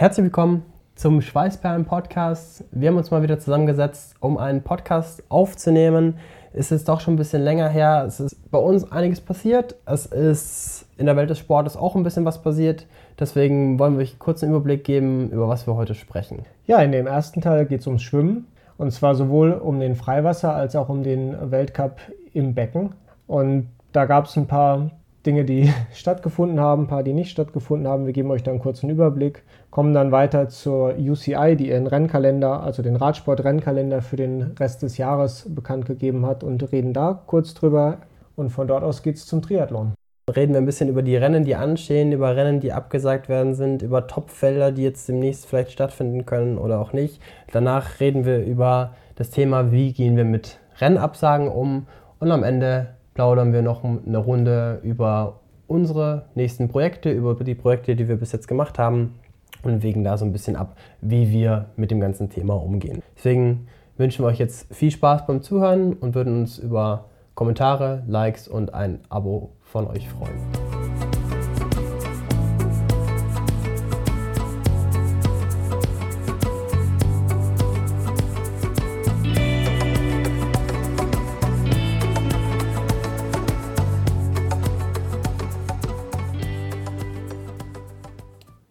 Herzlich 0.00 0.24
willkommen 0.24 0.62
zum 0.94 1.20
Schweißperlen-Podcast. 1.20 2.64
Wir 2.70 2.88
haben 2.88 2.96
uns 2.96 3.10
mal 3.10 3.22
wieder 3.22 3.38
zusammengesetzt, 3.38 4.14
um 4.20 4.38
einen 4.38 4.62
Podcast 4.62 5.22
aufzunehmen. 5.28 6.14
Ist 6.54 6.88
doch 6.88 7.00
schon 7.00 7.12
ein 7.12 7.16
bisschen 7.18 7.42
länger 7.42 7.68
her. 7.68 8.04
Es 8.08 8.18
ist 8.18 8.50
bei 8.50 8.56
uns 8.56 8.90
einiges 8.90 9.20
passiert. 9.20 9.76
Es 9.84 10.06
ist 10.06 10.86
in 10.96 11.04
der 11.04 11.16
Welt 11.16 11.28
des 11.28 11.38
Sportes 11.38 11.76
auch 11.76 11.96
ein 11.96 12.02
bisschen 12.02 12.24
was 12.24 12.40
passiert. 12.40 12.86
Deswegen 13.18 13.78
wollen 13.78 13.98
wir 13.98 14.00
euch 14.00 14.18
kurz 14.18 14.42
einen 14.42 14.54
Überblick 14.54 14.84
geben, 14.84 15.28
über 15.32 15.48
was 15.48 15.66
wir 15.66 15.74
heute 15.74 15.94
sprechen. 15.94 16.46
Ja, 16.66 16.78
in 16.78 16.92
dem 16.92 17.06
ersten 17.06 17.42
Teil 17.42 17.66
geht 17.66 17.80
es 17.80 17.86
ums 17.86 18.02
Schwimmen. 18.02 18.46
Und 18.78 18.92
zwar 18.92 19.14
sowohl 19.14 19.52
um 19.52 19.80
den 19.80 19.96
Freiwasser 19.96 20.54
als 20.54 20.76
auch 20.76 20.88
um 20.88 21.02
den 21.02 21.50
Weltcup 21.50 21.98
im 22.32 22.54
Becken. 22.54 22.94
Und 23.26 23.68
da 23.92 24.06
gab 24.06 24.24
es 24.24 24.36
ein 24.38 24.46
paar 24.46 24.92
Dinge, 25.26 25.44
die 25.44 25.72
stattgefunden 25.92 26.60
haben, 26.60 26.82
ein 26.82 26.86
paar, 26.88 27.02
die 27.02 27.12
nicht 27.12 27.30
stattgefunden 27.30 27.88
haben. 27.88 28.06
Wir 28.06 28.12
geben 28.12 28.30
euch 28.30 28.42
dann 28.42 28.54
einen 28.54 28.62
kurzen 28.62 28.90
Überblick, 28.90 29.42
kommen 29.70 29.94
dann 29.94 30.12
weiter 30.12 30.48
zur 30.48 30.94
UCI, 30.98 31.56
die 31.56 31.68
ihren 31.68 31.86
Rennkalender, 31.86 32.62
also 32.62 32.82
den 32.82 32.96
Radsport-Rennkalender 32.96 34.02
für 34.02 34.16
den 34.16 34.54
Rest 34.58 34.82
des 34.82 34.96
Jahres 34.96 35.46
bekannt 35.48 35.86
gegeben 35.86 36.26
hat 36.26 36.42
und 36.42 36.72
reden 36.72 36.92
da 36.92 37.22
kurz 37.26 37.54
drüber. 37.54 37.98
Und 38.36 38.50
von 38.50 38.66
dort 38.66 38.82
aus 38.82 39.02
geht 39.02 39.16
es 39.16 39.26
zum 39.26 39.42
Triathlon. 39.42 39.92
Reden 40.34 40.52
wir 40.52 40.60
ein 40.60 40.66
bisschen 40.66 40.88
über 40.88 41.02
die 41.02 41.16
Rennen, 41.16 41.44
die 41.44 41.56
anstehen, 41.56 42.12
über 42.12 42.36
Rennen, 42.36 42.60
die 42.60 42.72
abgesagt 42.72 43.28
werden 43.28 43.54
sind, 43.54 43.82
über 43.82 44.06
Topfelder, 44.06 44.70
die 44.70 44.82
jetzt 44.82 45.08
demnächst 45.08 45.46
vielleicht 45.46 45.72
stattfinden 45.72 46.24
können 46.24 46.56
oder 46.56 46.80
auch 46.80 46.92
nicht. 46.92 47.20
Danach 47.52 48.00
reden 48.00 48.24
wir 48.24 48.44
über 48.44 48.94
das 49.16 49.30
Thema, 49.30 49.72
wie 49.72 49.92
gehen 49.92 50.16
wir 50.16 50.24
mit 50.24 50.58
Rennabsagen 50.80 51.48
um 51.48 51.86
und 52.20 52.30
am 52.30 52.44
Ende 52.44 52.88
plaudern 53.20 53.52
wir 53.52 53.60
noch 53.60 53.84
eine 53.84 54.16
Runde 54.16 54.80
über 54.82 55.40
unsere 55.66 56.24
nächsten 56.34 56.68
Projekte, 56.68 57.10
über 57.10 57.34
die 57.34 57.54
Projekte, 57.54 57.94
die 57.94 58.08
wir 58.08 58.16
bis 58.16 58.32
jetzt 58.32 58.48
gemacht 58.48 58.78
haben 58.78 59.16
und 59.62 59.82
wägen 59.82 60.04
da 60.04 60.16
so 60.16 60.24
ein 60.24 60.32
bisschen 60.32 60.56
ab, 60.56 60.78
wie 61.02 61.30
wir 61.30 61.66
mit 61.76 61.90
dem 61.90 62.00
ganzen 62.00 62.30
Thema 62.30 62.54
umgehen. 62.54 63.02
Deswegen 63.18 63.66
wünschen 63.98 64.24
wir 64.24 64.28
euch 64.28 64.38
jetzt 64.38 64.74
viel 64.74 64.90
Spaß 64.90 65.26
beim 65.26 65.42
Zuhören 65.42 65.92
und 65.92 66.14
würden 66.14 66.40
uns 66.40 66.56
über 66.56 67.10
Kommentare, 67.34 68.04
Likes 68.06 68.48
und 68.48 68.72
ein 68.72 69.00
Abo 69.10 69.50
von 69.64 69.86
euch 69.86 70.08
freuen. 70.08 70.69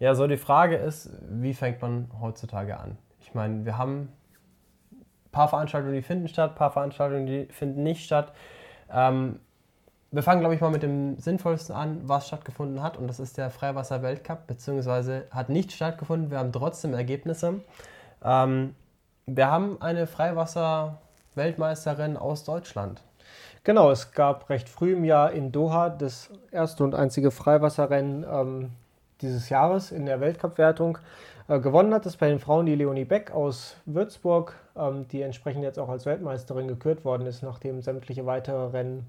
Ja, 0.10 0.16
so 0.16 0.26
die 0.26 0.38
Frage 0.38 0.76
ist, 0.76 1.12
wie 1.30 1.54
fängt 1.54 1.84
man 1.84 2.10
heutzutage 2.20 2.80
an? 2.80 2.98
Ich 3.22 3.36
meine, 3.36 3.64
wir 3.64 3.78
haben 3.78 4.12
ein 4.92 5.32
paar 5.32 5.48
Veranstaltungen, 5.48 5.94
die 5.94 6.02
finden 6.02 6.28
statt, 6.28 6.54
ein 6.54 6.56
paar 6.56 6.72
Veranstaltungen, 6.72 7.28
die 7.28 7.46
finden 7.52 7.84
nicht 7.84 8.04
statt. 8.04 8.34
Ähm, 8.92 9.40
wir 10.10 10.24
fangen, 10.24 10.40
glaube 10.40 10.56
ich, 10.56 10.62
mal 10.62 10.72
mit 10.72 10.82
dem 10.82 11.20
sinnvollsten 11.20 11.76
an, 11.76 12.10
was 12.10 12.28
stattgefunden 12.28 12.82
hat. 12.82 12.98
Und 12.98 13.06
das 13.06 13.20
ist 13.20 13.38
der 13.38 13.52
Freiwasser-Weltcup, 13.52 14.48
beziehungsweise 14.48 15.28
hat 15.30 15.50
nicht 15.50 15.74
stattgefunden. 15.74 16.32
Wir 16.32 16.40
haben 16.40 16.52
trotzdem 16.52 16.96
Ergebnisse. 16.96 17.62
Ähm, 18.24 18.74
wir 19.28 19.52
haben 19.52 19.80
eine 19.80 20.08
Freiwasser-Weltmeisterin 20.08 22.18
aus 22.18 22.46
Deutschland. 22.46 23.04
Genau, 23.64 23.92
es 23.92 24.12
gab 24.12 24.50
recht 24.50 24.70
früh 24.70 24.94
im 24.94 25.06
Jahr 25.06 25.34
in 25.34 25.52
Doha 25.52 25.90
das 25.90 26.32
erste 26.50 26.84
und 26.84 26.96
einzige 26.96 27.30
Freiwasserrennen 27.30 28.26
ähm, 28.28 28.72
dieses 29.22 29.50
Jahres 29.50 29.92
in 29.92 30.06
der 30.06 30.22
Weltcup-Wertung. 30.22 30.98
Äh, 31.48 31.60
gewonnen 31.60 31.94
hat 31.94 32.06
es 32.06 32.18
bei 32.18 32.30
den 32.30 32.40
Frauen 32.40 32.66
die 32.66 32.76
Leonie 32.76 33.06
Beck 33.06 33.32
aus 33.32 33.76
Würzburg, 33.86 34.56
ähm, 34.76 35.08
die 35.08 35.22
entsprechend 35.22 35.64
jetzt 35.64 35.80
auch 35.80 35.90
als 35.90 36.06
Weltmeisterin 36.06 36.68
gekürt 36.68 37.04
worden 37.06 37.26
ist, 37.28 37.44
nachdem 37.44 37.82
sämtliche 37.82 38.26
weitere 38.26 38.68
Rennen 38.68 39.08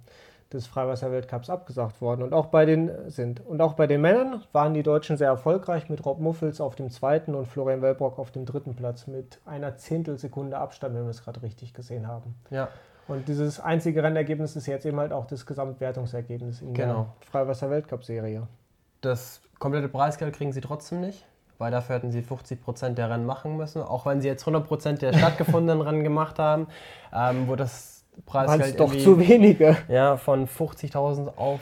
des 0.52 0.66
Freiwasser-Weltcups 0.66 1.48
abgesagt 1.48 2.00
worden 2.00 2.22
und 2.22 2.32
auch 2.32 2.46
bei 2.46 2.64
den 2.64 2.90
sind. 3.08 3.44
Und 3.46 3.60
auch 3.60 3.74
bei 3.74 3.86
den 3.86 4.00
Männern 4.00 4.42
waren 4.52 4.74
die 4.74 4.82
Deutschen 4.82 5.16
sehr 5.16 5.28
erfolgreich 5.28 5.88
mit 5.88 6.04
Rob 6.04 6.18
Muffels 6.18 6.60
auf 6.60 6.74
dem 6.74 6.90
zweiten 6.90 7.34
und 7.34 7.46
Florian 7.46 7.82
Wellbrock 7.82 8.18
auf 8.18 8.32
dem 8.32 8.46
dritten 8.46 8.74
Platz 8.74 9.06
mit 9.06 9.38
einer 9.44 9.76
Zehntelsekunde 9.76 10.58
Abstand, 10.58 10.96
wenn 10.96 11.04
wir 11.04 11.10
es 11.10 11.22
gerade 11.22 11.42
richtig 11.42 11.72
gesehen 11.72 12.08
haben. 12.08 12.34
Ja. 12.50 12.68
Und 13.06 13.28
dieses 13.28 13.60
einzige 13.60 14.02
Rennergebnis 14.02 14.56
ist 14.56 14.66
jetzt 14.66 14.86
eben 14.86 14.98
halt 14.98 15.12
auch 15.12 15.26
das 15.26 15.46
Gesamtwertungsergebnis 15.46 16.62
in 16.62 16.74
genau. 16.74 16.94
der 17.20 17.28
Freiwasser-Weltcup-Serie. 17.30 18.46
Das 19.00 19.40
komplette 19.58 19.88
Preisgeld 19.88 20.34
kriegen 20.34 20.52
sie 20.52 20.60
trotzdem 20.60 21.00
nicht, 21.00 21.24
weil 21.58 21.70
dafür 21.70 21.96
hätten 21.96 22.12
sie 22.12 22.22
50 22.22 22.62
Prozent 22.62 22.98
der 22.98 23.10
Rennen 23.10 23.26
machen 23.26 23.56
müssen. 23.56 23.82
Auch 23.82 24.06
wenn 24.06 24.20
sie 24.20 24.28
jetzt 24.28 24.42
100 24.42 24.66
Prozent 24.66 25.02
der 25.02 25.12
stattgefundenen 25.12 25.80
Rennen 25.86 26.04
gemacht 26.04 26.38
haben, 26.38 26.66
ähm, 27.12 27.48
wo 27.48 27.56
das 27.56 28.04
Preisgeld 28.26 28.78
doch 28.78 28.94
zu 28.96 29.18
wenige. 29.18 29.76
Ja, 29.88 30.16
von 30.16 30.46
50.000 30.46 31.36
auf 31.36 31.60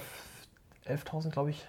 11.000, 0.87 1.31
glaube 1.31 1.51
ich, 1.51 1.65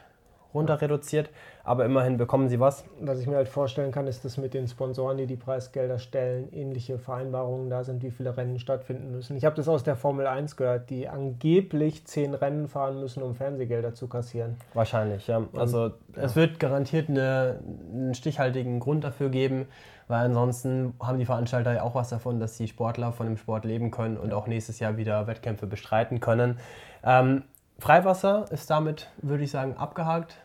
runter 0.53 0.81
reduziert. 0.81 1.29
Aber 1.69 1.85
immerhin 1.85 2.17
bekommen 2.17 2.49
sie 2.49 2.59
was. 2.59 2.83
Was 2.99 3.19
ich 3.19 3.27
mir 3.27 3.35
halt 3.35 3.47
vorstellen 3.47 3.91
kann, 3.91 4.07
ist, 4.07 4.25
dass 4.25 4.37
mit 4.37 4.55
den 4.55 4.67
Sponsoren, 4.67 5.17
die 5.17 5.27
die 5.27 5.35
Preisgelder 5.35 5.99
stellen, 5.99 6.51
ähnliche 6.51 6.97
Vereinbarungen 6.97 7.69
da 7.69 7.83
sind, 7.83 8.01
wie 8.01 8.09
viele 8.09 8.35
Rennen 8.35 8.57
stattfinden 8.57 9.11
müssen. 9.11 9.37
Ich 9.37 9.45
habe 9.45 9.55
das 9.55 9.67
aus 9.67 9.83
der 9.83 9.95
Formel 9.95 10.25
1 10.25 10.55
gehört, 10.55 10.89
die 10.89 11.07
angeblich 11.07 12.05
zehn 12.05 12.33
Rennen 12.33 12.67
fahren 12.67 12.99
müssen, 12.99 13.21
um 13.21 13.35
Fernsehgelder 13.35 13.93
zu 13.93 14.07
kassieren. 14.07 14.57
Wahrscheinlich, 14.73 15.27
ja. 15.27 15.43
Also 15.55 15.83
Und, 15.83 15.93
ja. 16.15 16.23
es 16.23 16.35
wird 16.35 16.59
garantiert 16.59 17.07
eine, 17.07 17.59
einen 17.93 18.15
stichhaltigen 18.15 18.79
Grund 18.79 19.03
dafür 19.03 19.29
geben, 19.29 19.67
weil 20.07 20.25
ansonsten 20.25 20.95
haben 20.99 21.19
die 21.19 21.25
Veranstalter 21.25 21.71
ja 21.75 21.83
auch 21.83 21.93
was 21.93 22.09
davon, 22.09 22.39
dass 22.39 22.57
die 22.57 22.67
Sportler 22.67 23.11
von 23.11 23.27
dem 23.27 23.37
Sport 23.37 23.65
leben 23.65 23.91
können 23.91 24.17
und 24.17 24.33
auch 24.33 24.47
nächstes 24.47 24.79
Jahr 24.79 24.97
wieder 24.97 25.27
Wettkämpfe 25.27 25.67
bestreiten 25.67 26.19
können. 26.19 26.57
Ähm, 27.03 27.43
Freiwasser 27.77 28.45
ist 28.49 28.71
damit, 28.71 29.11
würde 29.21 29.43
ich 29.43 29.51
sagen, 29.51 29.77
abgehakt. 29.77 30.35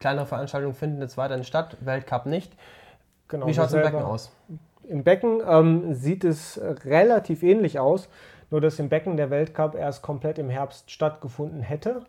Kleinere 0.00 0.26
Veranstaltungen 0.26 0.74
finden 0.74 1.00
jetzt 1.00 1.16
weiterhin 1.16 1.44
statt, 1.44 1.76
Weltcup 1.80 2.26
nicht. 2.26 2.52
Genau, 3.28 3.46
Wie 3.46 3.54
schaut 3.54 3.66
es 3.66 3.74
im 3.74 3.82
Becken 3.82 4.02
aus? 4.02 4.32
Im 4.88 5.04
Becken 5.04 5.42
ähm, 5.46 5.94
sieht 5.94 6.24
es 6.24 6.60
relativ 6.84 7.42
ähnlich 7.42 7.78
aus, 7.78 8.08
nur 8.50 8.60
dass 8.60 8.78
im 8.78 8.88
Becken 8.88 9.16
der 9.16 9.30
Weltcup 9.30 9.74
erst 9.74 10.02
komplett 10.02 10.38
im 10.38 10.48
Herbst 10.48 10.90
stattgefunden 10.90 11.60
hätte. 11.60 12.02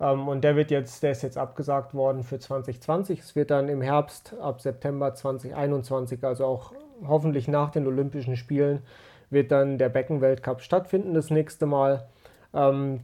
Ähm, 0.00 0.28
und 0.28 0.42
der 0.42 0.56
wird 0.56 0.70
jetzt, 0.70 1.02
der 1.02 1.12
ist 1.12 1.22
jetzt 1.22 1.38
abgesagt 1.38 1.94
worden 1.94 2.24
für 2.24 2.38
2020. 2.38 3.20
Es 3.20 3.36
wird 3.36 3.50
dann 3.50 3.68
im 3.68 3.80
Herbst 3.80 4.34
ab 4.40 4.60
September 4.60 5.14
2021, 5.14 6.24
also 6.24 6.46
auch 6.46 6.72
hoffentlich 7.06 7.48
nach 7.48 7.70
den 7.70 7.86
Olympischen 7.86 8.36
Spielen, 8.36 8.82
wird 9.30 9.50
dann 9.50 9.78
der 9.78 9.88
Beckenweltcup 9.88 10.62
stattfinden 10.62 11.14
das 11.14 11.30
nächste 11.30 11.66
Mal. 11.66 12.06
Ähm, 12.54 13.00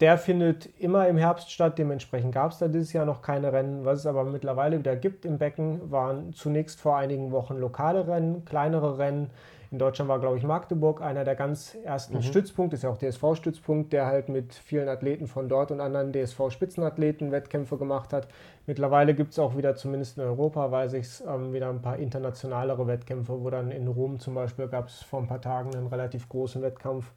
der 0.00 0.16
findet 0.16 0.66
immer 0.78 1.08
im 1.08 1.18
Herbst 1.18 1.50
statt, 1.50 1.78
dementsprechend 1.78 2.32
gab 2.32 2.52
es 2.52 2.58
da 2.58 2.68
dieses 2.68 2.92
Jahr 2.92 3.04
noch 3.04 3.20
keine 3.20 3.52
Rennen. 3.52 3.84
Was 3.84 4.00
es 4.00 4.06
aber 4.06 4.24
mittlerweile 4.24 4.78
wieder 4.78 4.96
gibt 4.96 5.26
im 5.26 5.36
Becken, 5.36 5.90
waren 5.90 6.32
zunächst 6.32 6.80
vor 6.80 6.96
einigen 6.96 7.32
Wochen 7.32 7.56
lokale 7.58 8.08
Rennen, 8.08 8.44
kleinere 8.46 8.98
Rennen. 8.98 9.30
In 9.70 9.78
Deutschland 9.78 10.08
war, 10.08 10.18
glaube 10.18 10.36
ich, 10.36 10.42
Magdeburg 10.42 11.00
einer 11.00 11.22
der 11.22 11.36
ganz 11.36 11.76
ersten 11.84 12.16
mhm. 12.16 12.22
Stützpunkte, 12.22 12.74
ist 12.74 12.82
ja 12.82 12.90
auch 12.90 12.98
DSV-Stützpunkt, 12.98 13.92
der 13.92 14.06
halt 14.06 14.28
mit 14.28 14.52
vielen 14.54 14.88
Athleten 14.88 15.28
von 15.28 15.48
dort 15.48 15.70
und 15.70 15.80
anderen 15.80 16.12
DSV-Spitzenathleten 16.12 17.30
Wettkämpfe 17.30 17.76
gemacht 17.76 18.12
hat. 18.12 18.26
Mittlerweile 18.66 19.14
gibt 19.14 19.32
es 19.32 19.38
auch 19.38 19.56
wieder, 19.56 19.76
zumindest 19.76 20.18
in 20.18 20.24
Europa, 20.24 20.72
weiß 20.72 20.94
ich 20.94 21.06
es, 21.06 21.20
ähm, 21.20 21.52
wieder 21.52 21.68
ein 21.68 21.82
paar 21.82 21.98
internationalere 21.98 22.86
Wettkämpfe, 22.88 23.44
wo 23.44 23.50
dann 23.50 23.70
in 23.70 23.86
Rom 23.86 24.18
zum 24.18 24.34
Beispiel 24.34 24.66
gab 24.66 24.88
es 24.88 25.02
vor 25.02 25.20
ein 25.20 25.28
paar 25.28 25.40
Tagen 25.40 25.72
einen 25.76 25.86
relativ 25.86 26.28
großen 26.28 26.62
Wettkampf. 26.62 27.12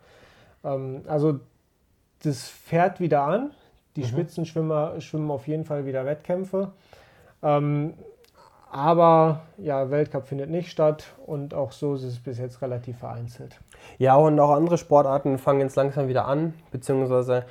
Ähm, 0.64 1.02
also 1.08 1.40
das 2.24 2.48
fährt 2.48 3.00
wieder 3.00 3.24
an. 3.24 3.52
Die 3.96 4.02
mhm. 4.02 4.08
Spitzenschwimmer 4.08 5.00
schwimmen 5.02 5.30
auf 5.32 5.48
jeden 5.48 5.66
Fall 5.66 5.86
wieder 5.86 6.06
Wettkämpfe. 6.06 6.72
Ähm, 7.42 7.94
aber 8.72 9.42
ja, 9.58 9.92
Weltcup 9.92 10.26
findet 10.26 10.50
nicht 10.50 10.72
statt 10.72 11.06
und 11.28 11.54
auch 11.54 11.72
so 11.72 11.94
ist 11.94 12.04
es 12.04 12.18
bis 12.18 12.40
jetzt 12.40 12.62
relativ 12.64 12.98
vereinzelt. 12.98 13.60
Ja, 14.00 14.16
und 14.16 14.40
auch 14.40 14.50
andere 14.50 14.80
Sportarten 14.80 15.38
fangen 15.38 15.60
jetzt 15.60 15.76
langsam 15.76 16.08
wieder 16.08 16.26
an, 16.26 16.56
beziehungsweise 16.72 17.46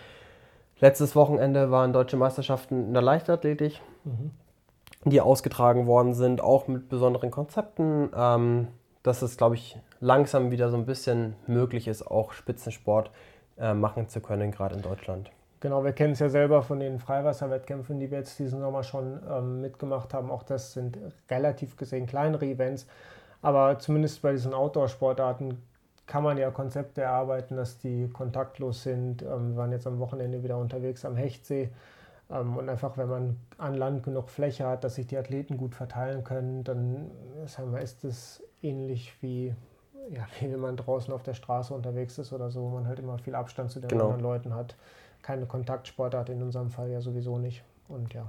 letztes 0.80 1.14
Wochenende 1.14 1.70
waren 1.70 1.92
deutsche 1.92 2.16
Meisterschaften 2.16 2.88
in 2.88 2.92
der 2.92 3.02
Leichtathletik, 3.02 3.80
mhm. 4.02 4.32
die 5.04 5.20
ausgetragen 5.20 5.86
worden 5.86 6.14
sind, 6.14 6.40
auch 6.40 6.66
mit 6.66 6.88
besonderen 6.88 7.30
Konzepten. 7.30 8.10
Ähm, 8.16 8.68
dass 9.04 9.20
es, 9.22 9.36
glaube 9.36 9.56
ich, 9.56 9.76
langsam 9.98 10.52
wieder 10.52 10.70
so 10.70 10.76
ein 10.76 10.86
bisschen 10.86 11.34
möglich 11.48 11.88
ist, 11.88 12.06
auch 12.06 12.32
Spitzensport 12.32 13.08
äh, 13.08 13.31
machen 13.74 14.08
zu 14.08 14.20
können, 14.20 14.50
gerade 14.50 14.74
in 14.74 14.82
Deutschland. 14.82 15.30
Genau, 15.62 15.84
wir 15.84 15.92
kennen 15.92 16.14
es 16.14 16.18
ja 16.18 16.28
selber 16.28 16.62
von 16.62 16.80
den 16.80 16.98
Freiwasserwettkämpfen, 16.98 18.00
die 18.00 18.10
wir 18.10 18.18
jetzt 18.18 18.36
diesen 18.40 18.60
Sommer 18.60 18.82
schon 18.82 19.20
ähm, 19.30 19.60
mitgemacht 19.60 20.12
haben. 20.12 20.28
Auch 20.28 20.42
das 20.42 20.72
sind 20.72 20.98
relativ 21.30 21.76
gesehen 21.76 22.06
kleinere 22.06 22.46
Events. 22.46 22.88
Aber 23.42 23.78
zumindest 23.78 24.22
bei 24.22 24.32
diesen 24.32 24.54
Outdoor-Sportarten 24.54 25.62
kann 26.06 26.24
man 26.24 26.36
ja 26.36 26.50
Konzepte 26.50 27.02
erarbeiten, 27.02 27.56
dass 27.56 27.78
die 27.78 28.08
kontaktlos 28.08 28.82
sind. 28.82 29.22
Ähm, 29.22 29.50
wir 29.50 29.56
waren 29.56 29.70
jetzt 29.70 29.86
am 29.86 30.00
Wochenende 30.00 30.42
wieder 30.42 30.58
unterwegs 30.58 31.04
am 31.04 31.14
Hechtsee. 31.14 31.70
Ähm, 32.28 32.56
und 32.56 32.68
einfach, 32.68 32.96
wenn 32.96 33.08
man 33.08 33.36
an 33.58 33.74
Land 33.74 34.02
genug 34.02 34.30
Fläche 34.30 34.66
hat, 34.66 34.82
dass 34.82 34.96
sich 34.96 35.06
die 35.06 35.16
Athleten 35.16 35.58
gut 35.58 35.76
verteilen 35.76 36.24
können, 36.24 36.64
dann 36.64 37.10
wir, 37.56 37.80
ist 37.80 38.04
es 38.04 38.42
ähnlich 38.62 39.14
wie, 39.20 39.54
ja, 40.10 40.26
wie 40.40 40.50
wenn 40.52 40.60
man 40.60 40.76
draußen 40.76 41.12
auf 41.12 41.22
der 41.22 41.34
Straße 41.34 41.72
unterwegs 41.74 42.18
ist 42.18 42.32
oder 42.32 42.50
so, 42.50 42.62
wo 42.62 42.68
man 42.68 42.86
halt 42.86 42.98
immer 42.98 43.18
viel 43.18 43.34
Abstand 43.34 43.70
zu 43.70 43.80
den 43.80 43.88
genau. 43.88 44.04
anderen 44.06 44.22
Leuten 44.22 44.54
hat. 44.54 44.76
Keine 45.22 45.46
Kontaktsportart 45.46 46.28
in 46.30 46.42
unserem 46.42 46.70
Fall 46.70 46.90
ja 46.90 47.00
sowieso 47.00 47.38
nicht. 47.38 47.62
Und 47.88 48.12
ja. 48.12 48.26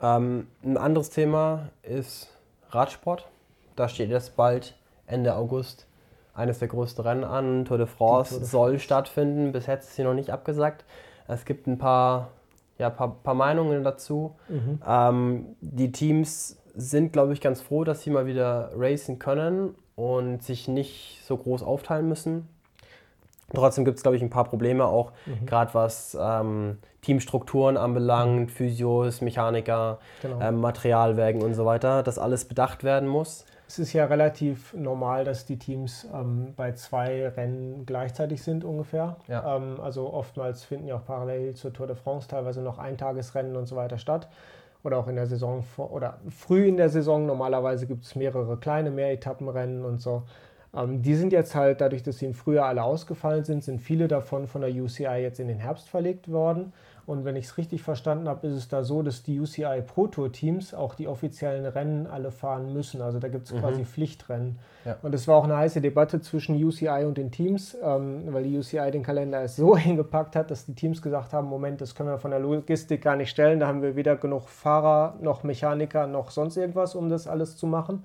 Ähm, 0.00 0.48
ein 0.64 0.76
anderes 0.76 1.10
Thema 1.10 1.68
ist 1.82 2.30
Radsport. 2.70 3.28
Da 3.76 3.88
steht 3.88 4.10
jetzt 4.10 4.36
bald 4.36 4.76
Ende 5.06 5.34
August 5.34 5.86
eines 6.34 6.58
der 6.58 6.68
größten 6.68 7.04
Rennen 7.04 7.24
an. 7.24 7.64
Tour 7.66 7.78
de 7.78 7.86
France 7.86 8.30
Tour 8.30 8.40
de 8.40 8.48
soll 8.48 8.70
France. 8.70 8.84
stattfinden. 8.84 9.52
Bis 9.52 9.66
jetzt 9.66 9.88
ist 9.88 9.96
sie 9.96 10.04
noch 10.04 10.14
nicht 10.14 10.30
abgesagt. 10.30 10.84
Es 11.28 11.44
gibt 11.44 11.66
ein 11.66 11.78
paar, 11.78 12.30
ja, 12.78 12.88
paar, 12.88 13.14
paar 13.22 13.34
Meinungen 13.34 13.84
dazu. 13.84 14.34
Mhm. 14.48 14.80
Ähm, 14.86 15.46
die 15.60 15.92
Teams 15.92 16.58
sind, 16.74 17.12
glaube 17.12 17.34
ich, 17.34 17.42
ganz 17.42 17.60
froh, 17.60 17.84
dass 17.84 18.02
sie 18.02 18.10
mal 18.10 18.24
wieder 18.24 18.70
racen 18.74 19.18
können 19.18 19.74
und 19.96 20.42
sich 20.42 20.68
nicht 20.68 21.20
so 21.24 21.36
groß 21.36 21.62
aufteilen 21.62 22.08
müssen. 22.08 22.48
Trotzdem 23.54 23.84
gibt 23.84 23.98
es, 23.98 24.02
glaube 24.02 24.16
ich, 24.16 24.22
ein 24.22 24.30
paar 24.30 24.44
Probleme 24.44 24.86
auch, 24.86 25.12
mhm. 25.26 25.46
gerade 25.46 25.74
was 25.74 26.16
ähm, 26.18 26.78
Teamstrukturen 27.02 27.76
anbelangt, 27.76 28.50
Physios, 28.50 29.20
Mechaniker, 29.20 29.98
genau. 30.22 30.40
ähm, 30.40 30.60
Materialwägen 30.60 31.42
und 31.42 31.54
so 31.54 31.66
weiter, 31.66 32.02
dass 32.02 32.18
alles 32.18 32.46
bedacht 32.46 32.82
werden 32.82 33.08
muss. 33.08 33.44
Es 33.66 33.78
ist 33.78 33.92
ja 33.94 34.04
relativ 34.04 34.74
normal, 34.74 35.24
dass 35.24 35.46
die 35.46 35.58
Teams 35.58 36.06
ähm, 36.12 36.52
bei 36.56 36.72
zwei 36.72 37.28
Rennen 37.28 37.86
gleichzeitig 37.86 38.42
sind 38.42 38.64
ungefähr. 38.64 39.16
Ja. 39.28 39.56
Ähm, 39.56 39.80
also 39.80 40.12
oftmals 40.12 40.64
finden 40.64 40.88
ja 40.88 40.96
auch 40.96 41.06
parallel 41.06 41.54
zur 41.54 41.72
Tour 41.72 41.86
de 41.86 41.96
France 41.96 42.28
teilweise 42.28 42.60
noch 42.60 42.78
Eintagesrennen 42.78 43.56
und 43.56 43.66
so 43.66 43.76
weiter 43.76 43.96
statt. 43.98 44.28
Oder 44.84 44.98
auch 44.98 45.08
in 45.08 45.16
der 45.16 45.26
Saison 45.26 45.64
oder 45.76 46.18
früh 46.28 46.66
in 46.66 46.76
der 46.76 46.88
Saison. 46.88 47.26
Normalerweise 47.26 47.86
gibt 47.86 48.04
es 48.04 48.16
mehrere 48.16 48.56
kleine 48.56 48.90
Mehretappenrennen 48.90 49.84
und 49.84 50.00
so. 50.00 50.24
Ähm, 50.74 51.02
die 51.02 51.14
sind 51.14 51.32
jetzt 51.32 51.54
halt, 51.54 51.80
dadurch, 51.80 52.02
dass 52.02 52.18
sie 52.18 52.26
im 52.26 52.34
Frühjahr 52.34 52.66
alle 52.66 52.82
ausgefallen 52.82 53.44
sind, 53.44 53.62
sind 53.62 53.80
viele 53.80 54.08
davon 54.08 54.46
von 54.46 54.62
der 54.62 54.70
UCI 54.70 55.20
jetzt 55.22 55.40
in 55.40 55.48
den 55.48 55.58
Herbst 55.58 55.88
verlegt 55.88 56.30
worden. 56.30 56.72
Und 57.04 57.24
wenn 57.24 57.34
ich 57.34 57.46
es 57.46 57.58
richtig 57.58 57.82
verstanden 57.82 58.28
habe, 58.28 58.46
ist 58.46 58.54
es 58.54 58.68
da 58.68 58.84
so, 58.84 59.02
dass 59.02 59.22
die 59.22 59.40
UCI 59.40 59.82
Pro 59.84 60.06
Tour 60.06 60.30
Teams 60.30 60.72
auch 60.72 60.94
die 60.94 61.08
offiziellen 61.08 61.66
Rennen 61.66 62.06
alle 62.06 62.30
fahren 62.30 62.72
müssen. 62.72 63.02
Also 63.02 63.18
da 63.18 63.28
gibt 63.28 63.46
es 63.46 63.52
mhm. 63.52 63.60
quasi 63.60 63.84
Pflichtrennen. 63.84 64.58
Ja. 64.84 64.96
Und 65.02 65.14
es 65.14 65.26
war 65.26 65.36
auch 65.36 65.44
eine 65.44 65.56
heiße 65.56 65.80
Debatte 65.80 66.20
zwischen 66.20 66.62
UCI 66.62 67.04
und 67.04 67.18
den 67.18 67.30
Teams, 67.30 67.76
ähm, 67.82 68.22
weil 68.32 68.44
die 68.44 68.56
UCI 68.56 68.90
den 68.92 69.02
Kalender 69.02 69.46
so 69.48 69.76
hingepackt 69.76 70.36
hat, 70.36 70.50
dass 70.50 70.66
die 70.66 70.74
Teams 70.74 71.02
gesagt 71.02 71.32
haben, 71.32 71.48
Moment, 71.48 71.80
das 71.80 71.94
können 71.94 72.08
wir 72.08 72.18
von 72.18 72.30
der 72.30 72.40
Logistik 72.40 73.02
gar 73.02 73.16
nicht 73.16 73.30
stellen. 73.30 73.58
Da 73.58 73.66
haben 73.66 73.82
wir 73.82 73.96
weder 73.96 74.16
genug 74.16 74.48
Fahrer 74.48 75.16
noch 75.20 75.42
Mechaniker 75.42 76.06
noch 76.06 76.30
sonst 76.30 76.56
irgendwas, 76.56 76.94
um 76.94 77.08
das 77.08 77.26
alles 77.26 77.56
zu 77.56 77.66
machen. 77.66 78.04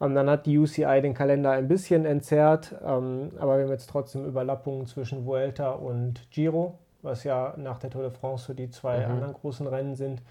Ähm, 0.00 0.14
dann 0.14 0.30
hat 0.30 0.46
die 0.46 0.58
UCI 0.58 1.00
den 1.02 1.14
Kalender 1.14 1.50
ein 1.50 1.68
bisschen 1.68 2.04
entzerrt, 2.04 2.74
ähm, 2.84 3.32
aber 3.38 3.56
wir 3.56 3.64
haben 3.64 3.70
jetzt 3.70 3.90
trotzdem 3.90 4.24
Überlappungen 4.24 4.86
zwischen 4.86 5.26
Vuelta 5.26 5.70
und 5.70 6.30
Giro, 6.30 6.78
was 7.02 7.24
ja 7.24 7.54
nach 7.56 7.78
der 7.78 7.90
Tour 7.90 8.02
de 8.02 8.10
France 8.10 8.46
so 8.46 8.54
die 8.54 8.70
zwei 8.70 9.04
mhm. 9.04 9.12
anderen 9.12 9.32
großen 9.34 9.66
Rennen 9.66 9.94
sind. 9.94 10.22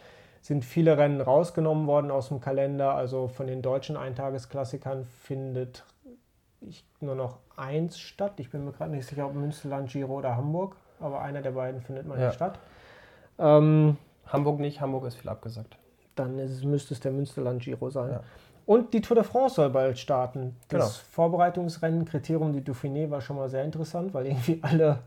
Sind 0.42 0.64
viele 0.64 0.98
Rennen 0.98 1.20
rausgenommen 1.20 1.88
worden 1.88 2.12
aus 2.12 2.30
dem 2.30 2.40
Kalender. 2.40 2.94
Also 2.94 3.28
von 3.28 3.48
den 3.48 3.62
deutschen 3.62 3.98
Eintagesklassikern 3.98 5.06
findet 5.06 5.84
ich, 6.62 6.86
nur 7.00 7.16
noch 7.16 7.38
eins 7.56 8.00
statt. 8.00 8.34
Ich 8.38 8.50
bin 8.50 8.66
mir 8.66 8.72
gerade 8.72 8.92
nicht 8.92 9.06
sicher, 9.06 9.28
ob 9.28 9.34
Münsterland, 9.34 9.90
Giro 9.90 10.18
oder 10.18 10.36
Hamburg, 10.36 10.76
aber 11.00 11.22
einer 11.22 11.42
der 11.42 11.52
beiden 11.52 11.82
findet 11.82 12.08
mal 12.08 12.20
ja. 12.20 12.28
nicht 12.28 12.36
statt. 12.36 12.60
Ähm, 13.40 13.98
Hamburg 14.28 14.60
nicht, 14.60 14.82
Hamburg 14.82 15.06
ist 15.06 15.16
viel 15.16 15.30
abgesagt. 15.30 15.78
Dann 16.16 16.40
ist, 16.40 16.64
müsste 16.64 16.94
es 16.94 17.00
der 17.00 17.12
Münsterland 17.12 17.62
Giro 17.62 17.90
sein. 17.90 18.12
Ja. 18.12 18.22
Und 18.66 18.94
die 18.94 19.02
Tour 19.02 19.16
de 19.16 19.24
France 19.24 19.56
soll 19.56 19.70
bald 19.70 19.98
starten. 19.98 20.58
Das 20.68 20.80
genau. 20.80 20.86
Vorbereitungsrennen, 21.12 22.04
Kriterium 22.06 22.52
die 22.52 22.62
Dauphiné 22.62 23.10
war 23.10 23.22
schon 23.22 23.38
mal 23.38 23.50
sehr 23.50 23.64
interessant, 23.64 24.14
weil 24.14 24.26
irgendwie 24.28 24.60
alle, 24.62 25.00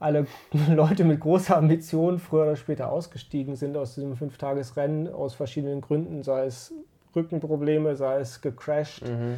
alle 0.00 0.26
Leute 0.68 1.04
mit 1.04 1.20
großer 1.20 1.56
Ambition 1.56 2.18
früher 2.18 2.42
oder 2.42 2.56
später 2.56 2.90
ausgestiegen 2.90 3.54
sind 3.54 3.76
aus 3.76 3.94
diesem 3.94 4.16
Fünftagesrennen 4.16 5.12
aus 5.12 5.34
verschiedenen 5.34 5.80
Gründen, 5.80 6.22
sei 6.22 6.46
es 6.46 6.74
Rückenprobleme, 7.14 7.94
sei 7.96 8.18
es 8.18 8.40
gecrashed. 8.40 9.08
Mhm. 9.08 9.36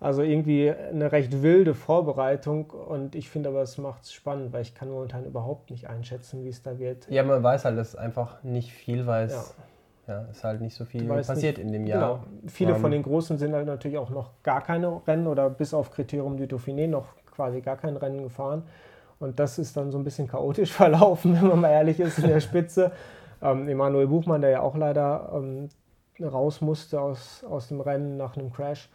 Also 0.00 0.22
irgendwie 0.22 0.70
eine 0.70 1.12
recht 1.12 1.42
wilde 1.42 1.74
Vorbereitung 1.74 2.70
und 2.70 3.14
ich 3.14 3.28
finde 3.28 3.50
aber, 3.50 3.60
es 3.60 3.76
macht 3.76 4.04
es 4.04 4.12
spannend, 4.12 4.52
weil 4.52 4.62
ich 4.62 4.74
kann 4.74 4.88
momentan 4.88 5.26
überhaupt 5.26 5.70
nicht 5.70 5.88
einschätzen, 5.88 6.42
wie 6.44 6.48
es 6.48 6.62
da 6.62 6.78
wird. 6.78 7.06
Ja, 7.10 7.22
man 7.22 7.42
weiß 7.42 7.66
halt, 7.66 7.76
dass 7.76 7.96
einfach 7.96 8.42
nicht 8.42 8.72
viel 8.72 9.06
weiß. 9.06 9.32
Ja 9.56 9.64
ja, 10.10 10.22
ist 10.30 10.42
halt 10.42 10.60
nicht 10.60 10.74
so 10.74 10.84
viel 10.84 11.04
passiert 11.04 11.58
nicht, 11.58 11.66
in 11.66 11.72
dem 11.72 11.86
Jahr. 11.86 12.20
Genau. 12.24 12.24
Viele 12.48 12.74
um, 12.74 12.80
von 12.80 12.90
den 12.90 13.02
Großen 13.02 13.38
sind 13.38 13.54
halt 13.54 13.66
natürlich 13.66 13.96
auch 13.96 14.10
noch 14.10 14.30
gar 14.42 14.60
keine 14.60 15.00
Rennen 15.06 15.26
oder 15.26 15.48
bis 15.48 15.72
auf 15.72 15.90
Kriterium 15.90 16.36
du 16.36 16.44
Dauphiné 16.44 16.88
noch 16.88 17.06
quasi 17.30 17.60
gar 17.60 17.76
kein 17.76 17.96
Rennen 17.96 18.24
gefahren. 18.24 18.64
Und 19.20 19.38
das 19.38 19.58
ist 19.58 19.76
dann 19.76 19.92
so 19.92 19.98
ein 19.98 20.04
bisschen 20.04 20.26
chaotisch 20.26 20.72
verlaufen, 20.74 21.34
wenn 21.34 21.48
man 21.48 21.60
mal 21.60 21.70
ehrlich 21.70 22.00
ist, 22.00 22.18
in 22.18 22.28
der 22.28 22.40
Spitze. 22.40 22.90
Ähm, 23.42 23.68
Emanuel 23.68 24.06
Buchmann, 24.06 24.42
der 24.42 24.50
ja 24.50 24.60
auch 24.60 24.76
leider 24.76 25.30
ähm, 25.34 25.70
raus 26.20 26.60
musste 26.60 27.00
aus, 27.00 27.42
aus 27.48 27.68
dem 27.68 27.80
Rennen 27.80 28.18
nach 28.18 28.36
einem 28.36 28.52
Crash. 28.52 28.90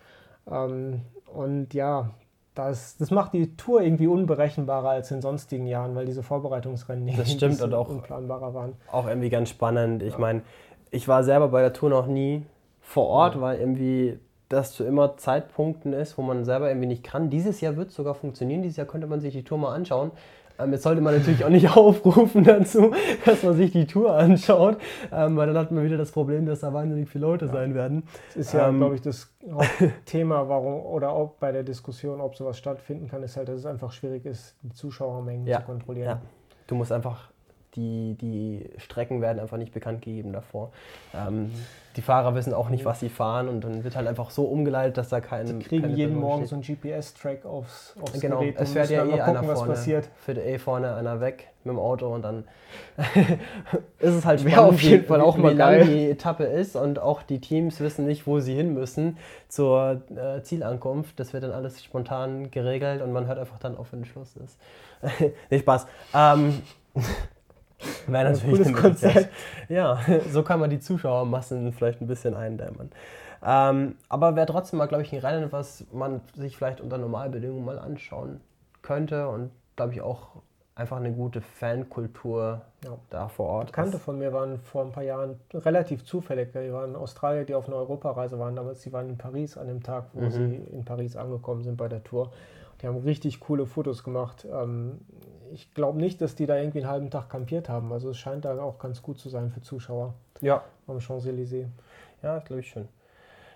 Ähm, 0.48 1.02
und 1.34 1.74
ja, 1.74 2.12
das, 2.54 2.96
das 2.98 3.10
macht 3.10 3.34
die 3.34 3.56
Tour 3.58 3.82
irgendwie 3.82 4.06
unberechenbarer 4.06 4.90
als 4.90 5.10
in 5.10 5.22
sonstigen 5.22 5.66
Jahren, 5.66 5.96
weil 5.96 6.06
diese 6.06 6.22
Vorbereitungsrennen 6.22 7.18
das 7.18 7.32
stimmt 7.32 7.60
und 7.62 7.74
auch 7.74 7.90
unplanbarer 7.90 8.54
waren. 8.54 8.74
Auch 8.92 9.08
irgendwie 9.08 9.30
ganz 9.30 9.50
spannend. 9.50 10.04
Ich 10.04 10.14
ja. 10.14 10.20
meine, 10.20 10.44
ich 10.92 11.08
war 11.08 11.24
selber 11.24 11.48
bei 11.48 11.62
der 11.62 11.74
Tour 11.74 11.90
noch 11.90 12.06
nie 12.06 12.46
vor 12.82 13.08
Ort, 13.08 13.36
ja. 13.36 13.42
weil 13.42 13.60
irgendwie 13.60 14.20
das 14.50 14.74
zu 14.74 14.84
immer 14.84 15.18
Zeitpunkten 15.18 15.94
ist, 15.94 16.18
wo 16.18 16.22
man 16.22 16.46
selber 16.46 16.70
irgendwie 16.70 16.88
nicht 16.88 17.04
kann. 17.04 17.30
Dieses 17.30 17.62
Jahr 17.62 17.76
wird 17.76 17.90
es 17.90 17.96
sogar 17.96 18.16
funktionieren. 18.16 18.62
Dieses 18.62 18.78
Jahr 18.78 18.88
könnte 18.88 19.08
man 19.08 19.20
sich 19.20 19.34
die 19.34 19.44
Tour 19.44 19.58
mal 19.58 19.74
anschauen. 19.74 20.12
Ähm, 20.58 20.72
jetzt 20.72 20.84
sollte 20.84 21.02
man 21.02 21.16
natürlich 21.16 21.44
auch 21.44 21.50
nicht 21.50 21.70
aufrufen 21.78 22.44
dazu, 22.44 22.94
dass 23.26 23.44
man 23.44 23.56
sich 23.56 23.72
die 23.72 23.88
Tour 23.88 24.16
anschaut, 24.16 24.78
ähm, 25.12 25.36
weil 25.36 25.48
dann 25.48 25.58
hat 25.58 25.72
man 25.72 25.84
wieder 25.84 25.98
das 25.98 26.12
Problem, 26.12 26.46
dass 26.46 26.62
da 26.62 26.74
wahnsinnig 26.74 27.10
viele 27.10 27.26
Leute 27.26 27.46
ja. 27.46 27.52
sein 27.52 27.76
werden. 27.76 28.04
Das 28.30 28.48
ist 28.48 28.54
ja, 28.54 28.70
ähm, 28.70 28.78
glaube 28.78 28.96
ich, 28.96 29.02
das 29.02 29.34
Thema, 30.06 30.48
warum 30.48 30.86
oder 30.86 31.12
auch 31.12 31.32
bei 31.40 31.52
der 31.52 31.64
Diskussion, 31.64 32.22
ob 32.22 32.36
sowas 32.36 32.58
stattfinden 32.58 33.08
kann, 33.08 33.24
ist 33.24 33.36
halt, 33.38 33.50
dass 33.50 33.60
es 33.60 33.66
einfach 33.66 33.92
schwierig 33.92 34.26
ist, 34.26 34.56
die 34.62 34.72
Zuschauermengen 34.72 35.46
ja. 35.46 35.60
zu 35.60 35.66
kontrollieren. 35.66 36.08
Ja. 36.08 36.22
Du 36.68 36.76
musst 36.76 36.92
einfach 36.92 37.32
die, 37.76 38.16
die 38.20 38.70
Strecken 38.78 39.22
werden 39.22 39.40
einfach 39.40 39.58
nicht 39.58 39.74
bekannt 39.74 40.02
gegeben 40.02 40.34
davor. 40.34 40.72
Ähm, 41.14 41.52
die 41.96 42.02
Fahrer 42.02 42.36
wissen 42.36 42.54
auch 42.54 42.70
nicht, 42.70 42.84
was 42.84 43.00
sie 43.00 43.10
fahren 43.10 43.48
und 43.48 43.64
dann 43.64 43.84
wird 43.84 43.96
halt 43.96 44.08
einfach 44.08 44.30
so 44.30 44.44
umgeleitet, 44.46 44.98
dass 44.98 45.10
da 45.10 45.22
keine. 45.22 45.54
Die 45.54 45.60
kriegen 45.60 45.84
keine 45.84 45.96
jeden 45.96 46.20
Morgen 46.20 46.46
so 46.46 46.56
einen 46.56 46.64
GPS-Track 46.64 47.46
aufs, 47.46 47.96
aufs 48.02 48.20
genau. 48.20 48.40
Gerät. 48.40 48.56
Es 48.58 48.74
fährt 48.74 48.90
ja 48.90 49.06
eh 49.06 49.10
gucken, 49.10 49.22
einer 49.22 49.44
vorne, 49.44 49.74
passiert. 49.74 50.10
Fährt 50.18 50.38
eh 50.40 50.58
vorne 50.58 50.94
einer 50.96 51.22
weg 51.22 51.48
mit 51.64 51.74
dem 51.74 51.80
Auto 51.80 52.14
und 52.14 52.22
dann 52.22 52.44
ist 54.00 54.14
es 54.14 54.26
halt 54.26 54.42
schwer 54.42 54.64
auf 54.64 54.82
jeden 54.82 55.06
Fall 55.06 55.22
auch 55.22 55.38
mal 55.38 55.54
wie 55.54 55.58
lang 55.58 55.86
die 55.86 56.10
Etappe 56.10 56.44
ist 56.44 56.76
und 56.76 57.00
auch 57.00 57.24
die 57.24 57.40
Teams 57.40 57.80
wissen 57.80 58.06
nicht, 58.06 58.28
wo 58.28 58.40
sie 58.40 58.56
hin 58.56 58.74
müssen 58.74 59.18
zur 59.48 60.02
äh, 60.16 60.42
Zielankunft. 60.44 61.20
Das 61.20 61.34
wird 61.34 61.44
dann 61.44 61.52
alles 61.52 61.82
spontan 61.84 62.52
geregelt 62.52 63.02
und 63.02 63.14
man 63.14 63.28
hört 63.28 63.40
einfach 63.40 63.58
dann 63.60 63.78
auf, 63.78 63.94
wenn 63.94 64.04
Schluss 64.06 64.36
ist. 64.36 64.60
nicht 65.50 65.62
Spaß. 65.62 65.88
Ähm, 66.14 66.62
Wäre 68.08 68.32
natürlich 68.32 68.68
ein 68.68 68.74
cooles 68.74 68.82
Konzept. 68.82 69.30
Ja, 69.70 70.00
so 70.32 70.44
kann 70.44 70.60
man 70.60 70.70
die 70.70 70.80
Zuschauermassen 70.80 71.74
vielleicht 71.74 72.02
ein 72.02 72.08
bisschen 72.08 72.36
eindämmen. 72.36 72.92
Ähm, 73.44 73.96
aber 74.10 74.36
wäre 74.36 74.48
trotzdem 74.48 74.80
mal, 74.80 74.88
glaube 74.88 75.04
ich, 75.04 75.14
ein 75.14 75.20
Rennen, 75.20 75.52
was 75.52 75.86
man 75.92 76.22
sich 76.34 76.58
vielleicht 76.58 76.82
unter 76.82 76.98
Normalbedingungen 76.98 77.64
mal 77.64 77.80
anschauen 77.80 78.42
könnte 78.82 79.28
und, 79.28 79.52
glaube 79.76 79.94
ich, 79.94 80.02
auch 80.02 80.30
einfach 80.76 80.98
eine 80.98 81.12
gute 81.14 81.42
Fankultur 81.42 82.62
ja. 82.84 82.98
da 83.10 83.28
vor 83.30 83.48
Ort. 83.48 83.68
Bekannte 83.68 83.98
von 83.98 84.20
mir 84.20 84.34
waren 84.34 84.60
vor 84.60 84.84
ein 84.84 84.92
paar 84.92 85.04
Jahren 85.04 85.40
relativ 85.54 86.04
zufällig. 86.04 86.52
Die 86.52 86.74
waren 86.74 86.96
Australier, 86.96 87.46
die 87.46 87.56
auf 87.56 87.68
einer 87.68 87.78
Europareise 87.78 88.38
waren 88.40 88.56
damals. 88.56 88.82
Die 88.82 88.92
waren 88.92 89.10
in 89.10 89.18
Paris 89.18 89.58
an 89.58 89.68
dem 89.68 89.82
Tag, 89.82 90.08
wo 90.14 90.26
mhm. 90.26 90.32
sie 90.32 90.56
in 90.56 90.84
Paris 90.84 91.16
angekommen 91.16 91.64
sind 91.64 91.78
bei 91.78 91.88
der 91.88 92.04
Tour. 92.04 92.32
Die 92.82 92.88
haben 92.88 92.98
richtig 92.98 93.40
coole 93.40 93.66
Fotos 93.66 94.04
gemacht. 94.04 94.46
Ähm, 94.52 95.00
ich 95.56 95.74
glaube 95.74 95.98
nicht, 96.00 96.22
dass 96.22 96.36
die 96.36 96.46
da 96.46 96.58
irgendwie 96.58 96.80
einen 96.80 96.90
halben 96.90 97.10
Tag 97.10 97.30
kampiert 97.30 97.70
haben. 97.70 97.92
Also 97.94 98.10
es 98.10 98.18
scheint 98.18 98.44
da 98.44 98.62
auch 98.62 98.78
ganz 98.78 99.02
gut 99.02 99.18
zu 99.18 99.30
sein 99.30 99.50
für 99.52 99.62
Zuschauer. 99.62 100.14
Ja. 100.42 100.64
Am 100.86 101.00
Champs-Élysées. 101.00 101.68
Ja, 102.22 102.40
glaube 102.40 102.60
ich 102.60 102.70
schon. 102.70 102.90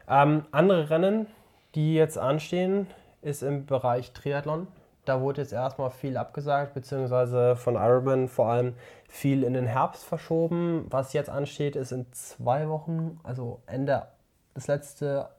Ähm, 0.07 0.45
andere 0.51 0.89
Rennen, 0.89 1.27
die 1.75 1.95
jetzt 1.95 2.17
anstehen, 2.17 2.87
ist 3.21 3.43
im 3.43 3.65
Bereich 3.65 4.13
Triathlon. 4.13 4.67
Da 5.03 5.19
wurde 5.19 5.41
jetzt 5.41 5.51
erstmal 5.51 5.91
viel 5.91 6.15
abgesagt, 6.15 6.73
beziehungsweise 6.73 7.57
von 7.57 7.75
Ironman 7.75 8.29
vor 8.29 8.47
allem 8.47 8.75
viel 9.09 9.43
in 9.43 9.53
den 9.53 9.65
Herbst 9.65 10.05
verschoben. 10.05 10.85
Was 10.89 11.11
jetzt 11.11 11.29
ansteht, 11.29 11.75
ist 11.75 11.91
in 11.91 12.05
zwei 12.13 12.69
Wochen, 12.69 13.19
also 13.23 13.59
Ende 13.65 14.03
das 14.53 14.67
letzte 14.67 15.29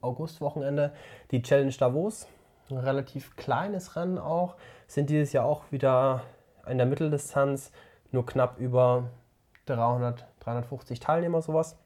Augustwochenende, 0.00 0.92
die 1.30 1.42
Challenge 1.42 1.74
Davos. 1.78 2.26
Ein 2.70 2.78
relativ 2.78 3.36
kleines 3.36 3.96
Rennen 3.96 4.18
auch 4.18 4.54
sind 4.90 5.08
dieses 5.08 5.32
Jahr 5.32 5.44
auch 5.44 5.62
wieder 5.70 6.22
in 6.66 6.78
der 6.78 6.86
Mitteldistanz 6.86 7.70
nur 8.10 8.26
knapp 8.26 8.58
über 8.58 9.04
300, 9.66 10.26
350 10.40 10.98
Teilnehmer, 10.98 11.42
sowas. 11.42 11.78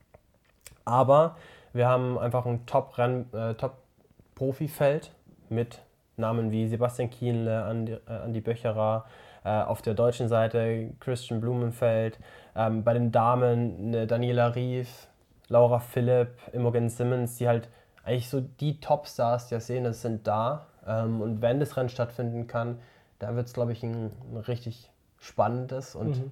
Aber 0.86 1.36
wir 1.74 1.86
haben 1.86 2.18
einfach 2.18 2.46
ein 2.46 2.64
Top-Profi-Feld 2.64 5.04
äh, 5.04 5.08
Top 5.08 5.14
mit 5.50 5.82
Namen 6.16 6.50
wie 6.50 6.66
Sebastian 6.66 7.10
Kienle, 7.10 7.64
Andi, 7.64 7.92
äh, 7.92 8.12
Andi 8.24 8.40
Böcherer, 8.40 9.04
äh, 9.44 9.50
auf 9.50 9.82
der 9.82 9.92
deutschen 9.92 10.28
Seite 10.28 10.92
Christian 11.00 11.42
Blumenfeld, 11.42 12.18
ähm, 12.56 12.84
bei 12.84 12.94
den 12.94 13.12
Damen 13.12 13.88
eine 13.88 14.06
Daniela 14.06 14.54
Rief, 14.54 15.08
Laura 15.48 15.78
Philipp, 15.78 16.30
Imogen 16.52 16.88
Simmons, 16.88 17.36
die 17.36 17.48
halt 17.48 17.68
eigentlich 18.02 18.30
so 18.30 18.40
die 18.40 18.80
Topstars 18.80 19.48
der 19.48 19.60
Szene 19.60 19.92
sind 19.92 20.26
da. 20.26 20.68
Ähm, 20.86 21.20
und 21.20 21.42
wenn 21.42 21.60
das 21.60 21.76
Rennen 21.76 21.90
stattfinden 21.90 22.46
kann, 22.46 22.78
da 23.18 23.36
wird 23.36 23.46
es, 23.46 23.52
glaube 23.52 23.72
ich, 23.72 23.82
ein, 23.82 24.10
ein, 24.32 24.36
richtig 24.36 24.90
spannendes 25.18 25.94
und 25.94 26.18
mhm. 26.18 26.30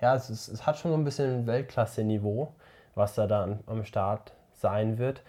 ja, 0.00 0.14
es, 0.14 0.30
ist, 0.30 0.48
es 0.48 0.66
hat 0.66 0.78
schon 0.78 0.90
so 0.90 0.96
ein 0.96 1.04
bisschen 1.04 1.46
Weltklasse-Niveau, 1.46 2.52
was 2.94 3.14
da 3.14 3.26
dann 3.26 3.60
am 3.66 3.84
Start 3.84 4.32
sein 4.52 4.98
wird. 4.98 5.22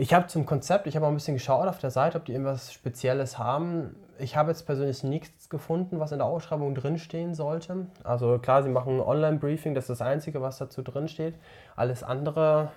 Ich 0.00 0.14
habe 0.14 0.28
zum 0.28 0.46
Konzept, 0.46 0.86
ich 0.86 0.94
habe 0.94 1.06
auch 1.06 1.10
ein 1.10 1.16
bisschen 1.16 1.34
geschaut 1.34 1.66
auf 1.66 1.78
der 1.78 1.90
Seite, 1.90 2.18
ob 2.18 2.24
die 2.24 2.30
irgendwas 2.30 2.72
Spezielles 2.72 3.36
haben. 3.36 3.96
Ich 4.20 4.36
habe 4.36 4.50
jetzt 4.50 4.64
persönlich 4.64 5.02
nichts 5.02 5.48
gefunden, 5.48 5.98
was 5.98 6.12
in 6.12 6.18
der 6.18 6.26
Ausschreibung 6.28 6.76
drinstehen 6.76 7.34
sollte. 7.34 7.86
Also 8.04 8.38
klar, 8.38 8.62
sie 8.62 8.68
machen 8.68 8.98
ein 8.98 9.00
Online-Briefing, 9.00 9.74
das 9.74 9.84
ist 9.90 10.00
das 10.00 10.06
Einzige, 10.06 10.40
was 10.40 10.58
dazu 10.58 10.82
drinsteht. 10.82 11.34
Alles 11.74 12.04
andere 12.04 12.70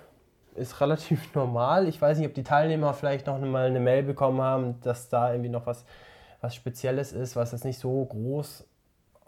ist 0.56 0.80
relativ 0.80 1.32
normal. 1.34 1.86
Ich 1.86 2.02
weiß 2.02 2.18
nicht, 2.18 2.26
ob 2.26 2.34
die 2.34 2.42
Teilnehmer 2.42 2.92
vielleicht 2.92 3.28
noch 3.28 3.38
mal 3.38 3.66
eine 3.66 3.78
Mail 3.78 4.02
bekommen 4.02 4.40
haben, 4.40 4.80
dass 4.80 5.08
da 5.08 5.30
irgendwie 5.32 5.50
noch 5.50 5.66
was, 5.66 5.84
was 6.42 6.54
Spezielles 6.54 7.12
ist, 7.12 7.36
was 7.36 7.52
jetzt 7.52 7.64
nicht 7.64 7.78
so 7.78 8.04
groß 8.04 8.66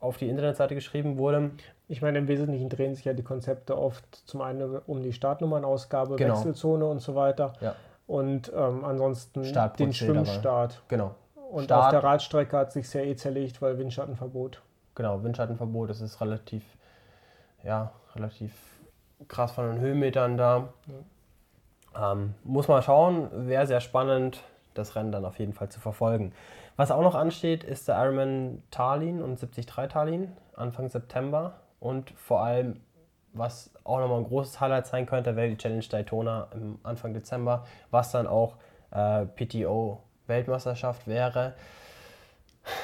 auf 0.01 0.19
die 0.19 0.29
Internetseite 0.29 0.75
geschrieben 0.75 1.17
wurde. 1.17 1.53
Ich 1.89 2.03
meine, 2.03 2.19
im 2.19 2.29
Wesentlichen 2.29 2.69
drehen 2.69 2.95
sich 2.95 3.07
ja 3.07 3.15
die 3.15 3.23
Konzepte 3.23 3.79
oft 3.79 4.05
zum 4.27 4.43
einen 4.43 4.79
um 4.81 5.03
die 5.03 5.15
Startnummernausgabe, 5.15 6.17
genau. 6.17 6.35
Wechselzone 6.35 6.85
und 6.85 7.01
so 7.01 7.15
weiter. 7.15 7.55
Ja. 7.61 7.75
Und 8.07 8.53
ähm, 8.55 8.85
ansonsten 8.85 9.43
den 9.79 9.95
Schwimmstart. 9.95 10.83
Genau. 10.89 11.15
Und 11.51 11.65
Start. 11.65 11.85
auf 11.85 11.91
der 11.91 12.05
Radstrecke 12.05 12.57
hat 12.57 12.73
sich 12.73 12.93
ja 12.93 13.01
eh 13.01 13.17
zerlegt, 13.17 13.63
weil 13.63 13.79
Windschattenverbot. 13.79 14.61
Genau, 14.95 15.23
Windschattenverbot, 15.23 15.89
das 15.89 16.01
ist 16.01 16.21
relativ, 16.21 16.65
ja, 17.63 17.93
relativ 18.15 18.53
krass 19.29 19.53
von 19.53 19.71
den 19.71 19.81
Höhenmetern 19.81 20.37
da. 20.37 20.69
Ja. 21.95 22.13
Ähm, 22.13 22.35
muss 22.43 22.67
man 22.69 22.83
schauen, 22.83 23.29
wäre 23.49 23.67
sehr 23.67 23.81
spannend, 23.81 24.43
das 24.75 24.97
Rennen 24.97 25.13
dann 25.13 25.25
auf 25.25 25.39
jeden 25.39 25.53
Fall 25.53 25.69
zu 25.69 25.81
verfolgen. 25.81 26.33
Was 26.77 26.91
auch 26.91 27.03
noch 27.03 27.15
ansteht, 27.15 27.63
ist 27.63 27.89
der 27.89 27.97
Ironman 28.03 28.63
Tallinn 28.71 29.23
und 29.23 29.41
73 29.41 29.67
Tallinn 29.67 30.33
Anfang 30.55 30.89
September. 30.89 31.61
Und 31.79 32.11
vor 32.11 32.43
allem, 32.43 32.81
was 33.33 33.71
auch 33.85 33.99
nochmal 33.99 34.19
ein 34.19 34.25
großes 34.25 34.61
Highlight 34.61 34.87
sein 34.87 35.07
könnte, 35.07 35.37
wäre 35.37 35.49
die 35.49 35.57
Challenge 35.57 35.85
Daytona 35.85 36.49
im 36.53 36.79
Anfang 36.83 37.15
Dezember, 37.15 37.65
was 37.91 38.11
dann 38.11 38.27
auch 38.27 38.57
äh, 38.91 39.27
PTO-Weltmeisterschaft 39.27 41.07
wäre. 41.07 41.55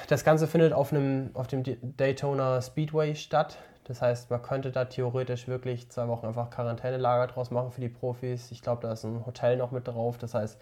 Das 0.09 0.25
Ganze 0.25 0.47
findet 0.47 0.73
auf, 0.73 0.93
einem, 0.93 1.31
auf 1.35 1.47
dem 1.47 1.63
Daytona 1.65 2.61
Speedway 2.61 3.15
statt. 3.15 3.59
Das 3.85 4.03
heißt, 4.03 4.31
man 4.31 4.43
könnte 4.43 4.71
da 4.71 4.85
theoretisch 4.85 5.49
wirklich 5.49 5.91
zwei 5.91 6.07
Wochen 6.07 6.27
einfach 6.27 6.51
Quarantänelager 6.51 7.33
draus 7.33 7.51
machen 7.51 7.73
für 7.73 7.81
die 7.81 7.89
Profis. 7.89 8.51
Ich 8.53 8.63
glaube, 8.63 8.83
da 8.83 8.93
ist 8.93 9.05
ein 9.05 9.25
Hotel 9.27 9.57
noch 9.57 9.73
mit 9.73 9.89
drauf. 9.89 10.19
Das 10.19 10.35
heißt, 10.35 10.61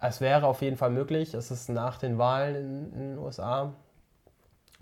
es 0.00 0.20
wäre 0.20 0.46
auf 0.46 0.62
jeden 0.62 0.76
Fall 0.76 0.90
möglich. 0.90 1.34
Es 1.34 1.50
ist 1.50 1.68
nach 1.68 1.98
den 1.98 2.18
Wahlen 2.18 2.54
in, 2.54 2.92
in 2.92 3.08
den 3.10 3.18
USA. 3.18 3.72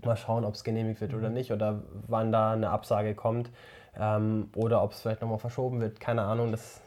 Mal 0.05 0.17
schauen, 0.17 0.45
ob 0.45 0.55
es 0.55 0.63
genehmigt 0.63 1.01
wird 1.01 1.15
oder 1.15 1.29
mhm. 1.29 1.35
nicht 1.35 1.53
oder 1.53 1.83
wann 2.07 2.31
da 2.31 2.53
eine 2.53 2.71
Absage 2.71 3.15
kommt 3.15 3.51
ähm, 3.97 4.51
oder 4.55 4.83
ob 4.83 4.93
es 4.93 5.01
vielleicht 5.01 5.21
nochmal 5.21 5.39
verschoben 5.39 5.81
wird. 5.81 5.99
Keine 5.99 6.23
Ahnung. 6.23 6.53
Das 6.53 6.81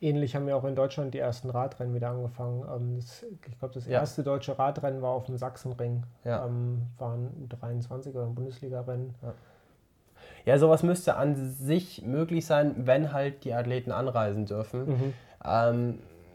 Ähnlich 0.00 0.36
haben 0.36 0.46
ja 0.46 0.56
auch 0.56 0.64
in 0.64 0.74
Deutschland 0.74 1.14
die 1.14 1.18
ersten 1.18 1.48
Radrennen 1.48 1.94
wieder 1.94 2.10
angefangen. 2.10 2.64
Ähm, 2.68 2.96
das, 2.96 3.22
ich 3.22 3.40
glaube, 3.40 3.74
das 3.74 3.86
erste 3.86 4.20
ja. 4.20 4.24
deutsche 4.24 4.58
Radrennen 4.58 5.00
war 5.00 5.10
auf 5.10 5.24
dem 5.24 5.38
Sachsenring. 5.38 6.02
Ja. 6.24 6.44
Ähm, 6.44 6.82
waren 6.98 7.48
U23 7.48 8.10
oder 8.10 8.24
ein 8.24 8.34
Bundesliga-Rennen. 8.34 9.14
Ja. 9.22 9.34
ja. 10.44 10.58
sowas 10.58 10.82
müsste 10.82 11.16
an 11.16 11.34
sich 11.36 12.02
möglich 12.02 12.44
sein, 12.44 12.86
wenn 12.86 13.12
halt 13.14 13.44
die 13.44 13.54
Athleten 13.54 13.90
anreisen 13.90 14.44
dürfen. 14.44 14.86
Mhm. 14.86 15.14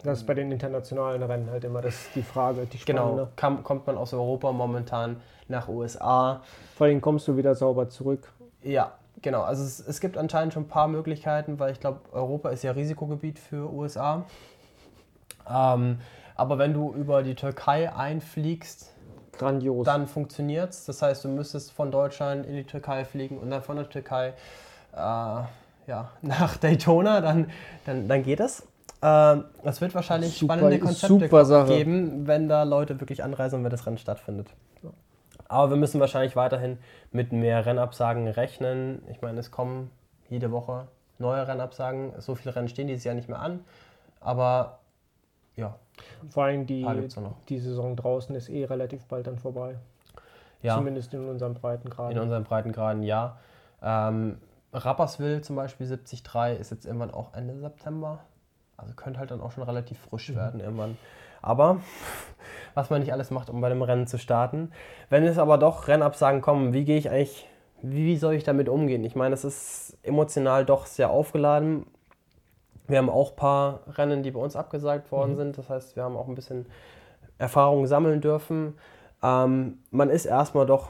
Das 0.04 0.20
ist 0.20 0.28
bei 0.28 0.34
den 0.34 0.52
internationalen 0.52 1.22
Rennen 1.24 1.50
halt 1.50 1.64
immer 1.64 1.82
das, 1.82 2.08
die 2.16 2.24
Frage, 2.24 2.66
die 2.66 2.78
genau. 2.80 3.02
spannende. 3.02 3.32
Genau, 3.36 3.62
kommt 3.62 3.88
man 3.88 3.98
aus 3.98 4.14
Europa 4.14 4.52
momentan 4.52 5.22
nach 5.48 5.68
USA. 5.68 6.42
Vor 6.76 6.88
allem 6.88 7.02
kommst 7.02 7.28
du 7.28 7.38
wieder 7.38 7.56
sauber 7.56 7.90
zurück. 7.90 8.32
Ja, 8.64 8.94
genau. 9.22 9.42
Also 9.44 9.64
es, 9.64 9.80
es 9.80 10.00
gibt 10.00 10.18
anscheinend 10.18 10.54
schon 10.54 10.64
ein 10.64 10.68
paar 10.70 10.88
Möglichkeiten, 10.88 11.60
weil 11.60 11.72
ich 11.72 11.80
glaube, 11.80 12.00
Europa 12.12 12.50
ist 12.50 12.64
ja 12.64 12.72
Risikogebiet 12.72 13.38
für 13.38 13.72
USA. 13.72 14.26
Ähm, 15.50 16.00
aber 16.36 16.58
wenn 16.58 16.74
du 16.74 16.94
über 16.94 17.24
die 17.24 17.36
Türkei 17.36 17.94
einfliegst, 17.94 18.94
Grandios. 19.38 19.86
dann 19.86 20.08
funktioniert 20.08 20.72
es. 20.72 20.86
Das 20.86 21.02
heißt, 21.02 21.24
du 21.24 21.30
müsstest 21.30 21.72
von 21.72 21.92
Deutschland 21.92 22.46
in 22.46 22.56
die 22.56 22.64
Türkei 22.64 23.06
fliegen 23.06 23.38
und 23.38 23.50
dann 23.50 23.62
von 23.62 23.76
der 23.76 23.90
Türkei 23.90 24.34
äh, 24.94 24.96
ja, 24.96 26.10
nach 26.22 26.58
Daytona, 26.58 27.22
dann, 27.22 27.50
dann, 27.86 28.08
dann 28.08 28.24
geht 28.24 28.40
es. 28.40 28.68
Ähm, 29.02 29.46
es 29.64 29.82
wird 29.82 29.96
wahrscheinlich 29.96 30.38
super, 30.38 30.56
spannende 30.56 30.80
Konzepte 30.80 31.66
geben, 31.66 32.28
wenn 32.28 32.48
da 32.48 32.64
Leute 32.64 33.00
wirklich 33.00 33.24
anreisen 33.24 33.58
und 33.58 33.64
wenn 33.64 33.72
das 33.72 33.86
Rennen 33.86 33.98
stattfindet. 33.98 34.54
Aber 35.48 35.70
wir 35.70 35.78
müssen 35.78 36.00
wahrscheinlich 36.00 36.36
weiterhin 36.36 36.78
mit 37.12 37.34
mehr 37.34 37.66
Rennabsagen 37.66 38.28
rechnen. 38.28 39.02
Ich 39.10 39.22
meine, 39.22 39.40
es 39.40 39.52
kommen 39.52 39.92
jede 40.30 40.52
Woche 40.52 40.88
neue 41.18 41.46
Rennabsagen. 41.48 42.14
So 42.20 42.36
viele 42.36 42.56
Rennen 42.56 42.70
stehen 42.70 42.88
dieses 42.88 43.04
Jahr 43.04 43.16
nicht 43.16 43.28
mehr 43.28 43.40
an. 43.40 43.66
Aber 44.22 44.80
ja. 45.56 45.76
Vor 46.30 46.46
allem 46.46 46.66
die, 46.66 46.86
die 47.50 47.60
Saison 47.60 47.96
draußen 47.96 48.34
ist 48.36 48.50
eh 48.50 48.66
relativ 48.66 49.06
bald 49.06 49.28
dann 49.28 49.38
vorbei. 49.38 49.78
Ja. 50.62 50.76
Zumindest 50.78 51.14
in 51.14 51.28
unseren 51.28 51.54
Breitengraden. 51.54 52.16
In 52.16 52.24
unseren 52.24 52.44
Breitengraden, 52.44 53.04
ja. 53.04 53.38
Ähm, 53.82 54.38
Rapperswil 54.74 55.42
zum 55.42 55.56
Beispiel 55.56 55.88
73 55.88 56.60
ist 56.60 56.72
jetzt 56.72 56.86
irgendwann 56.86 57.12
auch 57.12 57.34
Ende 57.34 57.60
September. 57.60 58.20
Also 58.82 58.94
könnte 58.96 59.20
halt 59.20 59.32
dann 59.32 59.42
auch 59.42 59.52
schon 59.52 59.64
relativ 59.64 60.00
frisch 60.10 60.30
mhm. 60.30 60.36
werden 60.36 60.60
irgendwann. 60.60 60.98
Aber 61.42 61.82
was 62.74 62.90
man 62.90 63.02
nicht 63.02 63.14
alles 63.14 63.32
macht, 63.32 63.50
um 63.50 63.62
bei 63.62 63.70
dem 63.70 63.82
Rennen 63.82 64.08
zu 64.08 64.18
starten. 64.18 64.72
Wenn 65.10 65.24
es 65.26 65.38
aber 65.38 65.58
doch 65.58 65.88
Rennabsagen 65.88 66.42
kommen, 66.42 66.74
wie 66.74 66.86
gehe 66.86 66.98
ich 66.98 67.10
eigentlich, 67.10 67.48
wie 67.82 68.18
soll 68.18 68.34
ich 68.36 68.44
damit 68.44 68.70
umgehen? 68.70 69.04
Ich 69.04 69.16
meine, 69.16 69.34
es 69.34 69.44
ist 69.44 69.98
emotional 70.04 70.66
doch 70.66 70.86
sehr 70.86 71.10
aufgeladen. 71.10 71.86
Wir 72.88 72.98
haben 72.98 73.10
auch 73.10 73.32
ein 73.32 73.36
paar 73.36 73.80
Rennen, 73.98 74.24
die 74.24 74.32
bei 74.32 74.40
uns 74.40 74.56
abgesagt 74.56 75.12
worden 75.12 75.34
mhm. 75.34 75.38
sind. 75.38 75.58
Das 75.58 75.70
heißt, 75.70 75.96
wir 75.96 76.04
haben 76.04 76.18
auch 76.18 76.28
ein 76.28 76.36
bisschen 76.36 76.66
Erfahrung 77.38 77.88
sammeln 77.88 78.22
dürfen. 78.22 78.78
Ähm, 79.24 79.80
man 79.92 80.10
ist 80.10 80.26
erstmal 80.26 80.66
doch 80.66 80.90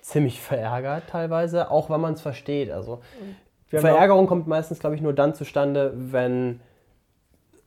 ziemlich 0.00 0.40
verärgert 0.40 1.04
teilweise, 1.08 1.70
auch 1.70 1.88
wenn 1.88 2.00
man 2.00 2.12
es 2.14 2.20
versteht. 2.20 2.70
Also 2.70 3.00
Verärgerung 3.68 4.26
kommt 4.26 4.46
meistens, 4.46 4.78
glaube 4.78 4.96
ich, 4.96 5.02
nur 5.02 5.12
dann 5.12 5.34
zustande, 5.34 5.92
wenn 5.94 6.60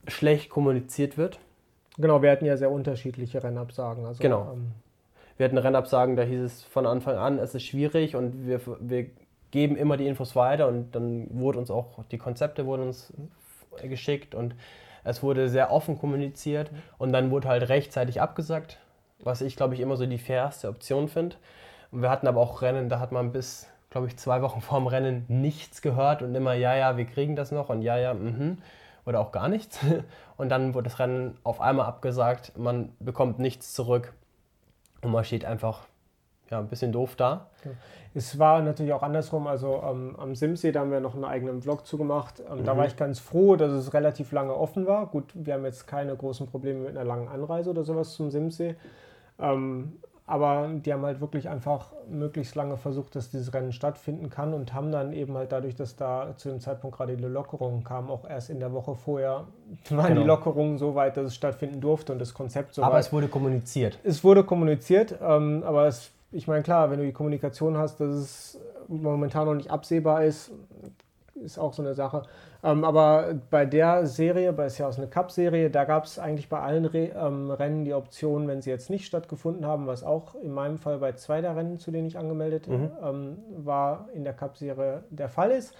schlecht 0.08 0.50
kommuniziert 0.50 1.16
wird. 1.16 1.38
Genau, 1.98 2.22
wir 2.22 2.30
hatten 2.30 2.44
ja 2.44 2.56
sehr 2.56 2.70
unterschiedliche 2.70 3.42
Rennabsagen. 3.42 4.04
Also, 4.06 4.22
genau. 4.22 4.52
Ähm, 4.52 4.72
wir 5.36 5.44
hatten 5.44 5.58
Rennabsagen, 5.58 6.16
da 6.16 6.22
hieß 6.22 6.40
es 6.40 6.64
von 6.64 6.86
Anfang 6.86 7.16
an, 7.16 7.38
es 7.38 7.54
ist 7.54 7.64
schwierig 7.64 8.16
und 8.16 8.46
wir, 8.46 8.60
wir 8.80 9.06
geben 9.50 9.76
immer 9.76 9.96
die 9.96 10.06
Infos 10.06 10.34
weiter 10.34 10.66
und 10.66 10.94
dann 10.94 11.28
wurden 11.30 11.58
uns 11.58 11.70
auch 11.70 12.04
die 12.10 12.18
Konzepte 12.18 12.66
wurden 12.66 12.82
uns 12.82 13.12
geschickt 13.82 14.34
und 14.34 14.54
es 15.04 15.22
wurde 15.22 15.48
sehr 15.48 15.70
offen 15.70 15.96
kommuniziert 15.96 16.70
und 16.98 17.12
dann 17.12 17.30
wurde 17.30 17.48
halt 17.48 17.68
rechtzeitig 17.68 18.20
abgesagt, 18.20 18.78
was 19.20 19.40
ich 19.40 19.54
glaube 19.56 19.74
ich 19.74 19.80
immer 19.80 19.96
so 19.96 20.06
die 20.06 20.18
fairste 20.18 20.68
Option 20.68 21.08
finde. 21.08 21.36
Wir 21.92 22.10
hatten 22.10 22.26
aber 22.26 22.40
auch 22.40 22.60
Rennen, 22.60 22.88
da 22.88 22.98
hat 22.98 23.12
man 23.12 23.30
bis 23.30 23.68
glaube 23.90 24.08
ich 24.08 24.16
zwei 24.16 24.42
Wochen 24.42 24.60
vorm 24.60 24.88
Rennen 24.88 25.24
nichts 25.28 25.82
gehört 25.82 26.22
und 26.22 26.34
immer 26.34 26.54
ja 26.54 26.76
ja 26.76 26.96
wir 26.96 27.06
kriegen 27.06 27.36
das 27.36 27.52
noch 27.52 27.68
und 27.68 27.82
ja 27.82 27.96
ja 27.96 28.12
mhm 28.12 28.58
oder 29.08 29.20
auch 29.20 29.32
gar 29.32 29.48
nichts. 29.48 29.80
Und 30.36 30.50
dann 30.50 30.74
wurde 30.74 30.84
das 30.84 30.98
Rennen 30.98 31.38
auf 31.42 31.60
einmal 31.60 31.86
abgesagt, 31.86 32.52
man 32.56 32.92
bekommt 33.00 33.38
nichts 33.40 33.72
zurück 33.72 34.12
und 35.02 35.10
man 35.10 35.24
steht 35.24 35.44
einfach 35.44 35.86
ja, 36.50 36.58
ein 36.58 36.68
bisschen 36.68 36.92
doof 36.92 37.16
da. 37.16 37.48
Es 38.14 38.38
war 38.38 38.62
natürlich 38.62 38.92
auch 38.92 39.02
andersrum. 39.02 39.46
Also 39.46 39.82
ähm, 39.84 40.16
am 40.18 40.34
Simsee, 40.34 40.72
da 40.72 40.80
haben 40.80 40.90
wir 40.90 41.00
noch 41.00 41.14
einen 41.14 41.24
eigenen 41.24 41.62
Vlog 41.62 41.86
zugemacht. 41.86 42.40
Ähm, 42.40 42.60
mhm. 42.60 42.64
Da 42.64 42.76
war 42.76 42.86
ich 42.86 42.96
ganz 42.96 43.18
froh, 43.18 43.56
dass 43.56 43.72
es 43.72 43.94
relativ 43.94 44.32
lange 44.32 44.54
offen 44.54 44.86
war. 44.86 45.06
Gut, 45.06 45.32
wir 45.34 45.54
haben 45.54 45.64
jetzt 45.64 45.86
keine 45.86 46.16
großen 46.16 46.46
Probleme 46.46 46.80
mit 46.80 46.96
einer 46.96 47.04
langen 47.04 47.28
Anreise 47.28 47.70
oder 47.70 47.84
sowas 47.84 48.14
zum 48.14 48.30
Simsee. 48.30 48.76
Ähm, 49.38 49.98
aber 50.28 50.68
die 50.84 50.92
haben 50.92 51.04
halt 51.06 51.22
wirklich 51.22 51.48
einfach 51.48 51.86
möglichst 52.08 52.54
lange 52.54 52.76
versucht, 52.76 53.16
dass 53.16 53.30
dieses 53.30 53.54
Rennen 53.54 53.72
stattfinden 53.72 54.28
kann 54.28 54.52
und 54.52 54.74
haben 54.74 54.92
dann 54.92 55.14
eben 55.14 55.34
halt 55.34 55.52
dadurch, 55.52 55.74
dass 55.74 55.96
da 55.96 56.34
zu 56.36 56.50
dem 56.50 56.60
Zeitpunkt 56.60 56.98
gerade 56.98 57.16
die 57.16 57.24
Lockerungen 57.24 57.82
kamen, 57.82 58.10
auch 58.10 58.28
erst 58.28 58.50
in 58.50 58.60
der 58.60 58.70
Woche 58.74 58.94
vorher 58.94 59.46
waren 59.90 60.08
genau. 60.08 60.20
die 60.20 60.26
Lockerungen 60.26 60.76
so 60.76 60.94
weit, 60.94 61.16
dass 61.16 61.28
es 61.28 61.34
stattfinden 61.34 61.80
durfte 61.80 62.12
und 62.12 62.18
das 62.18 62.34
Konzept 62.34 62.74
so 62.74 62.82
Aber 62.82 62.96
weit. 62.96 63.06
es 63.06 63.12
wurde 63.12 63.28
kommuniziert. 63.28 63.98
Es 64.04 64.22
wurde 64.22 64.44
kommuniziert, 64.44 65.14
ähm, 65.22 65.62
aber 65.64 65.86
es, 65.86 66.10
ich 66.30 66.46
meine, 66.46 66.62
klar, 66.62 66.90
wenn 66.90 66.98
du 66.98 67.06
die 67.06 67.12
Kommunikation 67.12 67.78
hast, 67.78 67.98
dass 68.00 68.10
es 68.10 68.60
momentan 68.86 69.46
noch 69.46 69.54
nicht 69.54 69.70
absehbar 69.70 70.24
ist, 70.24 70.50
ist 71.48 71.58
auch 71.58 71.72
so 71.72 71.82
eine 71.82 71.94
Sache. 71.94 72.22
Ähm, 72.62 72.84
aber 72.84 73.34
bei 73.50 73.64
der 73.64 74.06
Serie, 74.06 74.52
bei 74.52 74.66
es 74.66 74.78
ja 74.78 74.86
aus 74.86 74.98
einer 74.98 75.06
Cup-Serie, 75.06 75.70
da 75.70 75.84
gab 75.84 76.04
es 76.04 76.18
eigentlich 76.18 76.48
bei 76.48 76.60
allen 76.60 76.84
Re 76.84 77.10
ähm, 77.16 77.50
Rennen 77.50 77.84
die 77.84 77.94
Option, 77.94 78.46
wenn 78.48 78.62
sie 78.62 78.70
jetzt 78.70 78.90
nicht 78.90 79.06
stattgefunden 79.06 79.66
haben, 79.66 79.86
was 79.86 80.04
auch 80.04 80.34
in 80.34 80.52
meinem 80.52 80.78
Fall 80.78 80.98
bei 80.98 81.12
zwei 81.12 81.40
der 81.40 81.56
Rennen, 81.56 81.78
zu 81.78 81.90
denen 81.90 82.06
ich 82.06 82.18
angemeldet 82.18 82.68
mhm. 82.68 82.90
ähm, 83.02 83.38
war, 83.56 84.08
in 84.14 84.24
der 84.24 84.34
Cup-Serie 84.34 85.04
der 85.10 85.28
Fall 85.28 85.50
ist. 85.50 85.74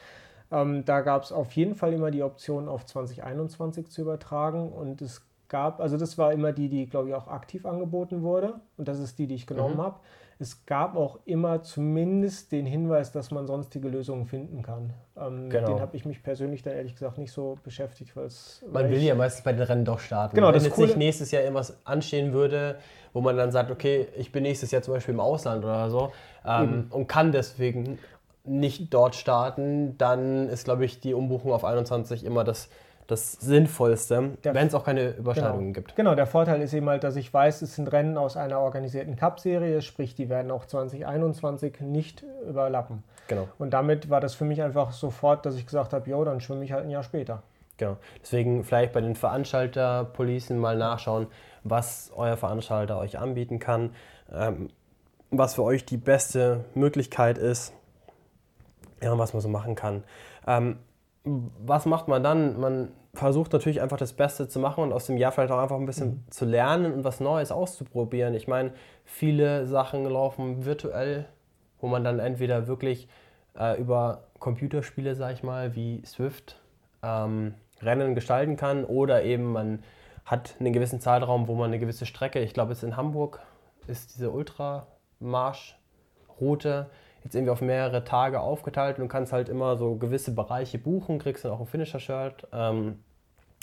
Ähm, 0.50 0.84
da 0.84 1.02
gab 1.02 1.25
es 1.25 1.32
auf 1.32 1.52
jeden 1.52 1.75
Fall 1.75 1.92
immer 1.92 2.10
die 2.10 2.22
Option, 2.22 2.68
auf 2.68 2.87
2021 2.87 3.90
zu 3.90 4.02
übertragen 4.02 4.72
und 4.72 5.02
es 5.02 5.22
gab, 5.48 5.80
also 5.80 5.96
das 5.96 6.16
war 6.16 6.32
immer 6.32 6.52
die, 6.52 6.68
die, 6.68 6.87
glaube 6.87 7.08
ich, 7.08 7.14
auch 7.14 7.28
aktiv 7.28 7.66
angeboten 7.66 8.22
wurde 8.22 8.54
und 8.76 8.88
das 8.88 8.98
ist 8.98 9.18
die, 9.18 9.26
die 9.26 9.34
ich 9.34 9.46
genommen 9.46 9.76
mhm. 9.76 9.82
habe 9.82 9.96
es 10.40 10.64
gab 10.66 10.97
auch 10.97 11.18
immer 11.25 11.62
zumindest 11.62 12.52
den 12.52 12.64
Hinweis, 12.64 13.11
dass 13.11 13.33
man 13.33 13.47
sonstige 13.47 13.88
Lösungen 13.88 14.26
finden 14.26 14.62
kann. 14.62 14.95
Ähm, 15.16 15.50
genau. 15.50 15.66
Den 15.66 15.80
habe 15.80 15.97
ich 15.97 16.04
mich 16.04 16.23
persönlich 16.23 16.62
dann 16.62 16.75
ehrlich 16.75 16.95
gesagt 16.95 17.18
nicht 17.18 17.33
so 17.33 17.59
beschäftigt. 17.64 18.14
Man 18.71 18.88
will 18.88 19.02
ja 19.02 19.16
meistens 19.16 19.42
bei 19.42 19.52
den 19.52 19.62
Rennen 19.62 19.85
doch 19.85 19.99
starten. 19.99 20.37
Genau, 20.37 20.52
Wenn 20.52 20.62
jetzt 20.62 20.78
nicht 20.78 20.97
nächstes 20.97 21.33
Jahr 21.33 21.42
irgendwas 21.42 21.85
anstehen 21.85 22.33
würde, 22.33 22.78
wo 23.12 23.21
man 23.21 23.37
dann 23.37 23.50
sagt, 23.50 23.73
okay, 23.73 24.07
ich 24.16 24.30
bin 24.30 24.45
nächstes 24.45 24.71
Jahr 24.71 24.83
zum 24.83 24.95
Beispiel 24.95 25.14
im 25.14 25.21
Ausland 25.21 25.64
oder 25.64 25.90
so 25.90 26.12
ähm, 26.47 26.87
und 26.90 27.09
kann 27.09 27.33
deswegen 27.33 27.99
nicht 28.45 28.95
dort 28.95 29.16
starten, 29.16 29.99
dann 29.99 30.49
ist, 30.49 30.64
glaube 30.64 30.85
ich, 30.85 31.00
die 31.00 31.14
Umbuchung 31.14 31.52
auf 31.52 31.64
21 31.64 32.25
immer 32.25 32.45
das 32.45 32.68
das 33.09 33.33
Sinnvollste, 33.33 34.37
wenn 34.43 34.67
es 34.67 34.75
auch 34.75 34.85
keine 34.85 35.17
Überschneidungen 35.17 35.73
genau. 35.73 35.87
gibt. 35.87 35.97
Genau, 35.97 36.15
der 36.15 36.27
Vorteil 36.27 36.61
ist 36.61 36.75
eben 36.75 36.88
halt, 36.91 37.05
dass 37.05 37.17
ich 37.17 37.33
weiß, 37.33 37.62
es 37.62 37.75
sind 37.75 37.91
Rennen 37.91 38.19
aus 38.19 38.37
einer 38.37 38.61
organisierten 38.61 39.17
Cup-Serie, 39.17 39.81
sprich, 39.81 40.15
die 40.15 40.29
werden 40.29 40.50
auch 40.50 40.67
2021 40.67 41.81
nicht 41.81 42.23
überlappen. 42.47 43.03
Genau. 43.27 43.49
Und 43.59 43.71
damit 43.71 44.11
war 44.11 44.21
das 44.21 44.35
für 44.35 44.45
mich 44.45 44.62
einfach 44.62 44.93
sofort, 44.93 45.47
dass 45.47 45.57
ich 45.57 45.65
gesagt 45.65 45.95
habe, 45.95 46.09
jo, 46.09 46.23
dann 46.23 46.41
schwimme 46.41 46.65
ich 46.65 46.73
halt 46.73 46.85
ein 46.85 46.91
Jahr 46.91 47.03
später. 47.03 47.43
Genau. 47.79 47.97
Deswegen 48.21 48.62
vielleicht 48.62 48.93
bei 48.93 49.00
den 49.00 49.17
Veranstalterpolicen 49.17 50.59
mal 50.59 50.77
nachschauen, 50.77 51.29
was 51.65 52.12
euer 52.15 52.37
Veranstalter 52.37 52.99
euch 52.99 53.19
anbieten 53.19 53.59
kann, 53.59 53.95
ähm, 54.31 54.69
was 55.31 55.55
für 55.55 55.62
euch 55.62 55.87
die 55.87 55.97
beste 55.97 56.67
Möglichkeit 56.75 57.38
ist, 57.38 57.73
ja, 59.03 59.17
was 59.17 59.33
man 59.33 59.41
so 59.41 59.49
machen 59.49 59.77
kann. 59.77 60.05
Ähm, 60.47 60.77
was 61.25 61.87
macht 61.87 62.08
man 62.08 62.22
dann? 62.22 62.58
Man 62.58 62.92
versucht 63.14 63.52
natürlich 63.52 63.80
einfach 63.80 63.96
das 63.96 64.12
Beste 64.12 64.48
zu 64.48 64.60
machen 64.60 64.84
und 64.84 64.92
aus 64.92 65.06
dem 65.06 65.16
Jahr 65.16 65.32
vielleicht 65.32 65.50
auch 65.50 65.58
einfach 65.58 65.76
ein 65.76 65.87
bisschen 65.87 66.08
mhm. 66.08 66.30
zu 66.30 66.44
lernen 66.44 66.92
und 66.92 67.04
was 67.04 67.20
Neues 67.20 67.52
auszuprobieren. 67.52 68.34
Ich 68.34 68.48
meine, 68.48 68.72
viele 69.04 69.66
Sachen 69.66 70.04
laufen 70.04 70.64
virtuell, 70.64 71.26
wo 71.80 71.88
man 71.88 72.04
dann 72.04 72.18
entweder 72.18 72.66
wirklich 72.66 73.08
äh, 73.58 73.80
über 73.80 74.25
Computerspiele, 74.38 75.14
sag 75.14 75.34
ich 75.34 75.42
mal, 75.42 75.75
wie 75.75 76.02
Swift 76.04 76.60
ähm, 77.02 77.54
Rennen 77.82 78.14
gestalten 78.14 78.56
kann 78.56 78.84
oder 78.84 79.25
eben 79.25 79.52
man 79.52 79.82
hat 80.25 80.54
einen 80.60 80.72
gewissen 80.72 81.00
Zeitraum, 81.00 81.48
wo 81.48 81.54
man 81.54 81.66
eine 81.66 81.78
gewisse 81.78 82.06
Strecke, 82.06 82.40
ich 82.40 82.52
glaube, 82.52 82.72
es 82.72 82.82
in 82.82 82.96
Hamburg 82.96 83.40
ist 83.87 84.14
diese 84.14 84.30
Ultramarsch-Route, 84.30 86.90
jetzt 87.28 87.35
irgendwie 87.35 87.52
auf 87.52 87.61
mehrere 87.61 88.04
Tage 88.04 88.40
aufgeteilt 88.40 88.99
und 88.99 89.04
du 89.04 89.08
kannst 89.08 89.35
halt 89.35 89.50
immer 89.50 89.76
so 89.76 89.97
gewisse 89.97 90.32
Bereiche 90.32 90.78
buchen, 90.78 91.18
kriegst 91.18 91.44
dann 91.44 91.52
auch 91.52 91.61
ein 91.61 91.66
Finisher-Shirt 91.66 92.49
ähm, 92.52 93.00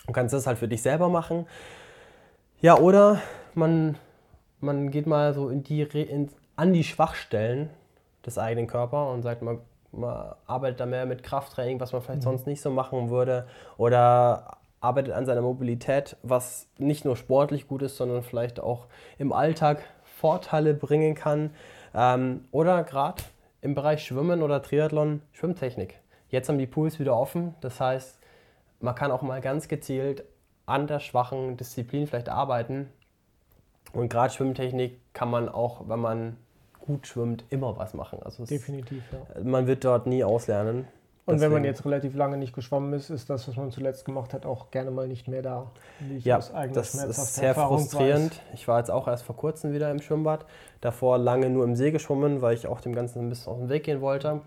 und 0.06 0.14
kannst 0.14 0.36
das 0.36 0.46
halt 0.46 0.60
für 0.60 0.68
dich 0.68 0.84
selber 0.84 1.10
machen. 1.10 1.48
Ja, 2.62 2.78
oder 2.78 3.22
man, 3.56 3.98
man 4.60 4.92
geht 4.92 5.08
mal 5.08 5.34
so 5.34 5.50
in 5.50 5.64
die, 5.64 5.82
in, 5.82 6.30
an 6.56 6.74
die 6.74 6.84
Schwachstellen 6.84 7.72
des 8.24 8.38
eigenen 8.38 8.68
Körpers 8.68 9.12
und 9.12 9.24
sagt, 9.24 9.42
man, 9.42 9.60
man 9.92 10.36
arbeitet 10.46 10.80
da 10.80 10.86
mehr 10.86 11.08
mit 11.08 11.24
Krafttraining, 11.24 11.80
was 11.80 11.92
man 11.92 12.04
vielleicht 12.04 12.22
mhm. 12.22 12.24
sonst 12.24 12.46
nicht 12.46 12.62
so 12.62 12.70
machen 12.70 13.10
würde. 13.10 13.48
Oder 13.78 14.58
arbeitet 14.80 15.16
an 15.16 15.26
seiner 15.26 15.42
Mobilität, 15.42 16.18
was 16.22 16.68
nicht 16.78 17.04
nur 17.04 17.16
sportlich 17.16 17.68
gut 17.68 17.82
ist, 17.82 17.98
sondern 17.98 18.22
vielleicht 18.22 18.60
auch 18.60 18.86
im 19.18 19.34
Alltag 19.34 19.80
Vorteile 20.04 20.76
bringen 20.76 21.16
kann. 21.16 21.50
Ähm, 21.96 22.46
oder 22.52 22.84
gerade 22.84 23.24
im 23.66 23.74
Bereich 23.74 24.06
Schwimmen 24.06 24.44
oder 24.44 24.62
Triathlon 24.62 25.24
Schwimmtechnik. 25.32 26.00
Jetzt 26.30 26.50
haben 26.50 26.60
die 26.60 26.68
Pools 26.68 27.00
wieder 27.00 27.18
offen, 27.18 27.56
das 27.62 27.80
heißt, 27.80 28.20
man 28.80 28.94
kann 28.94 29.10
auch 29.12 29.24
mal 29.24 29.42
ganz 29.42 29.68
gezielt 29.68 30.24
an 30.68 30.86
der 30.86 31.00
schwachen 31.00 31.58
Disziplin 31.58 32.06
vielleicht 32.06 32.30
arbeiten. 32.30 32.90
Und 33.92 34.10
gerade 34.10 34.32
Schwimmtechnik 34.32 35.00
kann 35.14 35.32
man 35.32 35.50
auch, 35.50 35.90
wenn 35.90 36.00
man 36.00 36.38
gut 36.80 37.08
schwimmt, 37.08 37.44
immer 37.50 37.76
was 37.76 37.96
machen. 37.96 38.20
Also 38.22 38.46
Definitiv, 38.46 39.04
ja. 39.12 39.44
Man 39.44 39.66
wird 39.66 39.84
dort 39.84 40.06
nie 40.06 40.24
auslernen. 40.24 40.88
Und 41.28 41.36
Deswegen. 41.36 41.54
wenn 41.54 41.62
man 41.62 41.66
jetzt 41.66 41.84
relativ 41.86 42.16
lange 42.16 42.38
nicht 42.38 42.54
geschwommen 42.54 42.94
ist, 42.94 43.10
ist 43.10 43.32
das, 43.32 43.48
was 43.48 43.56
man 43.56 43.72
zuletzt 43.72 44.06
gemacht 44.06 44.32
hat, 44.34 44.46
auch 44.46 44.70
gerne 44.70 44.92
mal 44.92 45.08
nicht 45.08 45.28
mehr 45.28 45.42
da. 45.42 45.72
ja, 46.20 46.38
das 46.38 46.94
ist 46.94 47.36
sehr 47.36 47.48
Erfahrung 47.50 47.80
frustrierend. 47.80 48.32
Weiß. 48.32 48.54
Ich 48.54 48.68
war 48.68 48.78
jetzt 48.78 48.92
auch 48.92 49.08
erst 49.08 49.24
vor 49.24 49.36
kurzem 49.36 49.74
wieder 49.74 49.90
im 49.90 50.00
Schwimmbad. 50.02 50.46
Davor 50.82 51.18
lange 51.18 51.50
nur 51.50 51.64
im 51.64 51.76
See 51.76 51.90
geschwommen, 51.90 52.44
weil 52.44 52.54
ich 52.54 52.68
auch 52.68 52.80
dem 52.80 52.94
Ganzen 52.94 53.20
ein 53.22 53.30
bisschen 53.30 53.52
aus 53.52 53.58
dem 53.58 53.70
Weg 53.70 53.86
gehen 53.86 54.02
wollte. 54.02 54.42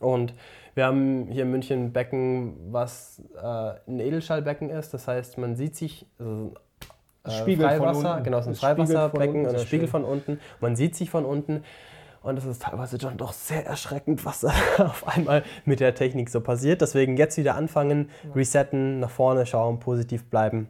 Und 0.00 0.32
wir 0.74 0.86
haben 0.86 1.26
hier 1.28 1.42
in 1.42 1.50
München 1.50 1.84
ein 1.84 1.92
Becken, 1.92 2.56
was 2.72 3.22
äh, 3.36 3.74
ein 3.86 4.00
Edelschallbecken 4.00 4.70
ist. 4.70 4.94
Das 4.94 5.06
heißt, 5.06 5.36
man 5.36 5.54
sieht 5.54 5.76
sich, 5.76 6.06
also 6.18 6.54
äh, 7.24 7.30
Spiegel 7.30 7.66
Freiwasser, 7.66 8.22
genau, 8.22 8.38
es 8.38 8.46
ist 8.46 8.52
ein 8.52 8.54
Freiwasserbecken 8.54 9.46
ein 9.46 9.58
Spiegel 9.58 9.86
von 9.86 10.04
unten. 10.04 10.40
Man 10.60 10.76
sieht 10.76 10.96
sich 10.96 11.10
von 11.10 11.26
unten. 11.26 11.62
Und 12.22 12.38
es 12.38 12.44
ist 12.44 12.62
teilweise 12.62 12.98
dann 12.98 13.16
doch 13.16 13.32
sehr 13.32 13.66
erschreckend, 13.66 14.24
was 14.24 14.40
da 14.40 14.52
auf 14.78 15.06
einmal 15.08 15.42
mit 15.64 15.80
der 15.80 15.94
Technik 15.94 16.30
so 16.30 16.40
passiert. 16.40 16.80
Deswegen 16.80 17.16
jetzt 17.16 17.36
wieder 17.36 17.56
anfangen, 17.56 18.10
resetten, 18.34 19.00
nach 19.00 19.10
vorne 19.10 19.44
schauen, 19.46 19.80
positiv 19.80 20.24
bleiben 20.30 20.68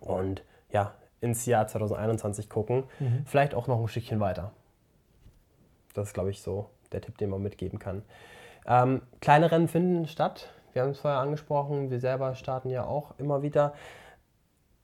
und 0.00 0.44
ja, 0.70 0.94
ins 1.20 1.46
Jahr 1.46 1.66
2021 1.66 2.48
gucken. 2.48 2.84
Mhm. 3.00 3.24
Vielleicht 3.26 3.54
auch 3.54 3.66
noch 3.66 3.80
ein 3.80 3.88
Stückchen 3.88 4.20
weiter. 4.20 4.52
Das 5.94 6.08
ist, 6.08 6.14
glaube 6.14 6.30
ich, 6.30 6.40
so 6.40 6.70
der 6.92 7.00
Tipp, 7.00 7.18
den 7.18 7.30
man 7.30 7.42
mitgeben 7.42 7.78
kann. 7.78 8.02
Ähm, 8.66 9.02
kleine 9.20 9.50
Rennen 9.50 9.68
finden 9.68 10.06
statt. 10.06 10.50
Wir 10.72 10.82
haben 10.82 10.90
es 10.90 11.00
vorher 11.00 11.20
angesprochen, 11.20 11.90
wir 11.90 12.00
selber 12.00 12.34
starten 12.34 12.70
ja 12.70 12.84
auch 12.84 13.14
immer 13.18 13.42
wieder. 13.42 13.74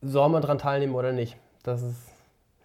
Soll 0.02 0.28
man 0.28 0.42
daran 0.42 0.58
teilnehmen 0.58 0.94
oder 0.94 1.12
nicht? 1.12 1.36
Das 1.62 1.82
ist 1.82 2.08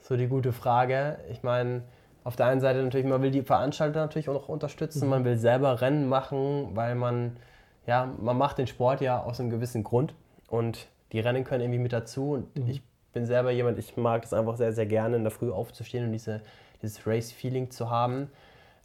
so 0.01 0.17
die 0.17 0.27
gute 0.27 0.51
Frage. 0.51 1.19
Ich 1.31 1.41
meine, 1.41 1.83
auf 2.23 2.35
der 2.35 2.47
einen 2.47 2.61
Seite 2.61 2.81
natürlich, 2.81 3.05
man 3.05 3.21
will 3.21 3.31
die 3.31 3.41
Veranstalter 3.41 3.99
natürlich 3.99 4.29
auch 4.29 4.33
noch 4.33 4.49
unterstützen, 4.49 5.05
mhm. 5.05 5.09
man 5.09 5.25
will 5.25 5.37
selber 5.37 5.81
Rennen 5.81 6.07
machen, 6.07 6.69
weil 6.73 6.95
man, 6.95 7.37
ja, 7.85 8.09
man 8.19 8.37
macht 8.37 8.57
den 8.57 8.67
Sport 8.67 9.01
ja 9.01 9.21
aus 9.21 9.39
einem 9.39 9.49
gewissen 9.49 9.83
Grund 9.83 10.13
und 10.47 10.87
die 11.11 11.19
Rennen 11.19 11.43
können 11.43 11.61
irgendwie 11.61 11.79
mit 11.79 11.93
dazu 11.93 12.31
und 12.31 12.55
mhm. 12.55 12.69
ich 12.69 12.81
bin 13.13 13.25
selber 13.25 13.51
jemand, 13.51 13.77
ich 13.77 13.95
mag 13.95 14.23
es 14.23 14.33
einfach 14.33 14.57
sehr, 14.57 14.73
sehr 14.73 14.85
gerne, 14.85 15.17
in 15.17 15.23
der 15.23 15.31
Früh 15.31 15.51
aufzustehen 15.51 16.05
und 16.05 16.11
diese, 16.11 16.41
dieses 16.81 17.05
Race-Feeling 17.05 17.69
zu 17.69 17.89
haben. 17.89 18.29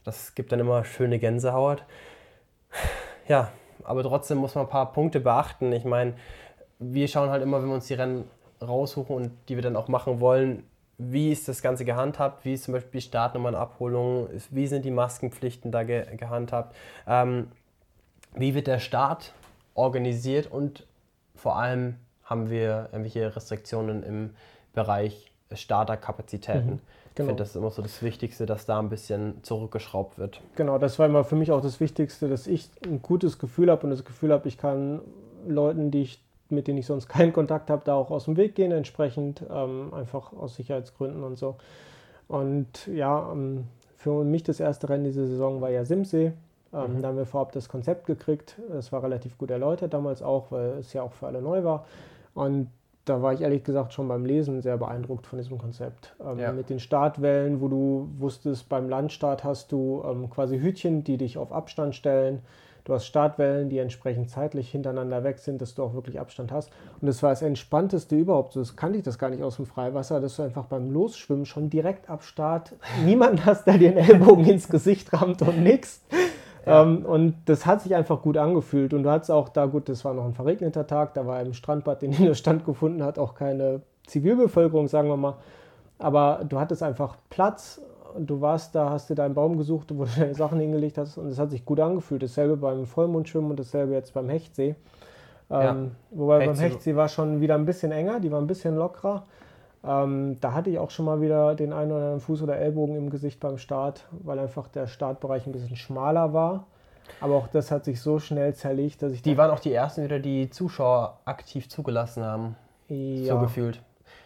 Das 0.03 0.35
gibt 0.35 0.51
dann 0.51 0.59
immer 0.59 0.85
schöne 0.85 1.19
Gänsehaut. 1.19 1.83
Ja, 3.27 3.51
aber 3.83 4.03
trotzdem 4.03 4.37
muss 4.37 4.55
man 4.55 4.65
ein 4.65 4.69
paar 4.69 4.93
Punkte 4.93 5.19
beachten. 5.19 5.71
Ich 5.71 5.85
meine, 5.85 6.13
wir 6.79 7.07
schauen 7.07 7.29
halt 7.29 7.43
immer, 7.43 7.61
wenn 7.61 7.69
wir 7.69 7.75
uns 7.75 7.87
die 7.87 7.95
Rennen 7.95 8.25
raussuchen 8.61 9.15
und 9.15 9.31
die 9.47 9.55
wir 9.55 9.63
dann 9.63 9.75
auch 9.75 9.87
machen 9.87 10.19
wollen, 10.19 10.63
wie 10.99 11.31
ist 11.31 11.47
das 11.47 11.61
Ganze 11.61 11.85
gehandhabt, 11.85 12.43
wie 12.45 12.53
ist 12.53 12.65
zum 12.65 12.73
Beispiel 12.73 12.99
die 12.99 13.07
Startnummernabholung, 13.07 14.27
wie 14.51 14.67
sind 14.67 14.83
die 14.83 14.91
Maskenpflichten 14.91 15.71
da 15.71 15.83
ge 15.83 16.05
gehandhabt, 16.17 16.75
ähm, 17.07 17.47
wie 18.35 18.53
wird 18.53 18.67
der 18.67 18.79
Start 18.79 19.33
organisiert 19.73 20.51
und 20.51 20.85
vor 21.35 21.55
allem 21.55 21.95
haben 22.25 22.49
wir 22.49 22.89
irgendwelche 22.91 23.35
Restriktionen 23.35 24.03
im 24.03 24.31
Bereich 24.73 25.31
Starterkapazitäten. 25.53 26.65
Mhm, 26.65 26.67
genau. 26.69 26.79
Ich 27.09 27.15
finde, 27.15 27.35
das 27.35 27.49
ist 27.49 27.55
immer 27.55 27.71
so 27.71 27.81
das 27.81 28.03
Wichtigste, 28.03 28.45
dass 28.45 28.65
da 28.65 28.77
ein 28.77 28.89
bisschen 28.89 29.41
zurückgeschraubt 29.43 30.19
wird. 30.19 30.41
Genau, 30.55 30.77
das 30.77 30.99
war 30.99 31.05
immer 31.05 31.23
für 31.23 31.37
mich 31.37 31.51
auch 31.51 31.61
das 31.61 31.79
Wichtigste, 31.79 32.27
dass 32.27 32.45
ich 32.45 32.69
ein 32.85 33.01
gutes 33.01 33.39
Gefühl 33.39 33.71
habe 33.71 33.83
und 33.83 33.91
das 33.91 34.03
Gefühl 34.03 34.33
habe, 34.33 34.47
ich 34.49 34.57
kann 34.57 34.99
Leuten, 35.47 35.91
die 35.91 36.01
ich 36.01 36.21
mit 36.51 36.67
denen 36.67 36.77
ich 36.77 36.85
sonst 36.85 37.07
keinen 37.07 37.33
Kontakt 37.33 37.69
habe, 37.69 37.83
da 37.85 37.95
auch 37.95 38.11
aus 38.11 38.25
dem 38.25 38.37
Weg 38.37 38.55
gehen, 38.55 38.71
entsprechend, 38.71 39.43
ähm, 39.49 39.93
einfach 39.93 40.33
aus 40.33 40.55
Sicherheitsgründen 40.55 41.23
und 41.23 41.37
so. 41.37 41.55
Und 42.27 42.87
ja, 42.87 43.31
ähm, 43.31 43.65
für 43.97 44.23
mich 44.23 44.43
das 44.43 44.59
erste 44.59 44.89
Rennen 44.89 45.03
diese 45.03 45.27
Saison 45.27 45.61
war 45.61 45.69
ja 45.69 45.83
Simsee. 45.83 46.33
Ähm, 46.73 46.97
mhm. 46.97 47.01
Da 47.01 47.07
haben 47.09 47.17
wir 47.17 47.25
vorab 47.25 47.51
das 47.51 47.67
Konzept 47.67 48.05
gekriegt. 48.05 48.59
Es 48.77 48.91
war 48.91 49.03
relativ 49.03 49.37
gut 49.37 49.51
erläutert 49.51 49.93
damals 49.93 50.21
auch, 50.21 50.51
weil 50.51 50.77
es 50.79 50.93
ja 50.93 51.01
auch 51.01 51.13
für 51.13 51.27
alle 51.27 51.41
neu 51.41 51.63
war. 51.63 51.85
Und 52.33 52.69
da 53.05 53.21
war 53.21 53.33
ich 53.33 53.41
ehrlich 53.41 53.63
gesagt 53.63 53.93
schon 53.93 54.07
beim 54.07 54.23
Lesen 54.23 54.61
sehr 54.61 54.77
beeindruckt 54.77 55.25
von 55.25 55.39
diesem 55.39 55.57
Konzept. 55.57 56.15
Ähm, 56.23 56.39
ja. 56.39 56.51
Mit 56.51 56.69
den 56.69 56.79
Startwellen, 56.79 57.59
wo 57.59 57.67
du 57.67 58.07
wusstest, 58.17 58.69
beim 58.69 58.87
Landstart 58.87 59.43
hast 59.43 59.71
du 59.71 60.03
ähm, 60.05 60.29
quasi 60.29 60.59
Hütchen, 60.59 61.03
die 61.03 61.17
dich 61.17 61.37
auf 61.37 61.51
Abstand 61.51 61.95
stellen. 61.95 62.41
Du 62.89 62.95
hast 62.95 63.05
Startwellen, 63.05 63.69
die 63.69 63.77
entsprechend 63.77 64.31
zeitlich 64.31 64.71
hintereinander 64.71 65.23
weg 65.23 65.37
sind, 65.37 65.61
dass 65.61 65.75
du 65.75 65.83
auch 65.83 65.93
wirklich 65.93 66.19
Abstand 66.19 66.51
hast. 66.51 66.71
Und 66.99 67.05
das 67.05 67.21
war 67.21 67.29
das 67.29 67.43
Entspannteste 67.43 68.15
überhaupt. 68.15 68.55
Das 68.55 68.75
kannte 68.75 68.97
ich 68.97 69.03
das 69.03 69.19
gar 69.19 69.29
nicht 69.29 69.43
aus 69.43 69.57
dem 69.57 69.67
Freiwasser, 69.67 70.19
dass 70.19 70.37
du 70.37 70.41
einfach 70.41 70.65
beim 70.65 70.89
Losschwimmen 70.89 71.45
schon 71.45 71.69
direkt 71.69 72.09
ab 72.09 72.23
Start 72.23 72.73
niemanden 73.05 73.45
hast, 73.45 73.67
der 73.67 73.77
dir 73.77 73.91
den 73.91 73.99
Ellbogen 73.99 74.43
ins 74.47 74.69
Gesicht 74.69 75.13
rammt 75.13 75.43
und 75.43 75.61
nix. 75.61 76.01
Ja. 76.65 76.81
Ähm, 76.81 77.05
und 77.05 77.35
das 77.45 77.67
hat 77.67 77.83
sich 77.83 77.93
einfach 77.93 78.23
gut 78.23 78.37
angefühlt. 78.37 78.91
Und 78.95 79.03
du 79.03 79.11
hattest 79.11 79.29
auch 79.29 79.49
da, 79.49 79.67
gut, 79.67 79.87
das 79.87 80.03
war 80.03 80.15
noch 80.15 80.25
ein 80.25 80.33
verregneter 80.33 80.87
Tag, 80.87 81.13
da 81.13 81.27
war 81.27 81.39
im 81.41 81.53
Strandbad, 81.53 82.01
den 82.01 82.11
der 82.13 82.33
Stand 82.33 82.65
gefunden 82.65 83.03
hat, 83.03 83.19
auch 83.19 83.35
keine 83.35 83.83
Zivilbevölkerung, 84.07 84.87
sagen 84.87 85.09
wir 85.09 85.17
mal. 85.17 85.35
Aber 85.99 86.43
du 86.43 86.59
hattest 86.59 86.81
einfach 86.81 87.17
Platz 87.29 87.83
du 88.17 88.41
warst 88.41 88.75
da, 88.75 88.89
hast 88.89 89.09
dir 89.09 89.15
deinen 89.15 89.33
Baum 89.33 89.57
gesucht, 89.57 89.89
wo 89.93 90.05
du 90.05 90.11
deine 90.17 90.35
Sachen 90.35 90.59
hingelegt 90.59 90.97
hast 90.97 91.17
und 91.17 91.27
es 91.27 91.39
hat 91.39 91.51
sich 91.51 91.65
gut 91.65 91.79
angefühlt. 91.79 92.23
Dasselbe 92.23 92.57
beim 92.57 92.85
Vollmondschwimmen 92.85 93.51
und 93.51 93.59
dasselbe 93.59 93.93
jetzt 93.93 94.13
beim 94.13 94.29
Hechtsee. 94.29 94.75
Ja. 95.49 95.71
Ähm, 95.71 95.91
wobei 96.11 96.41
Hechtsee. 96.41 96.47
beim 96.47 96.71
Hechtsee 96.71 96.95
war 96.95 97.07
schon 97.07 97.41
wieder 97.41 97.55
ein 97.55 97.65
bisschen 97.65 97.91
enger, 97.91 98.19
die 98.19 98.31
war 98.31 98.39
ein 98.39 98.47
bisschen 98.47 98.75
lockerer. 98.75 99.23
Ähm, 99.83 100.37
da 100.41 100.53
hatte 100.53 100.69
ich 100.69 100.77
auch 100.77 100.89
schon 100.89 101.05
mal 101.05 101.21
wieder 101.21 101.55
den 101.55 101.71
einen 101.71 101.91
oder 101.91 102.01
anderen 102.01 102.19
Fuß 102.19 102.41
oder 102.41 102.57
Ellbogen 102.57 102.95
im 102.95 103.09
Gesicht 103.09 103.39
beim 103.39 103.57
Start, 103.57 104.05
weil 104.11 104.37
einfach 104.37 104.67
der 104.67 104.87
Startbereich 104.87 105.45
ein 105.45 105.53
bisschen 105.53 105.77
schmaler 105.77 106.33
war. 106.33 106.65
Aber 107.21 107.35
auch 107.35 107.47
das 107.47 107.71
hat 107.71 107.85
sich 107.85 108.01
so 108.01 108.19
schnell 108.19 108.53
zerlegt, 108.53 109.01
dass 109.01 109.13
ich. 109.13 109.21
Die 109.21 109.37
waren 109.37 109.49
auch 109.51 109.59
die 109.59 109.73
ersten 109.73 110.03
wieder, 110.03 110.19
die 110.19 110.49
Zuschauer 110.49 111.19
aktiv 111.25 111.69
zugelassen 111.69 112.23
haben. 112.23 112.55
Ja. 112.87 113.33
So 113.33 113.39
gefühlt. 113.39 113.81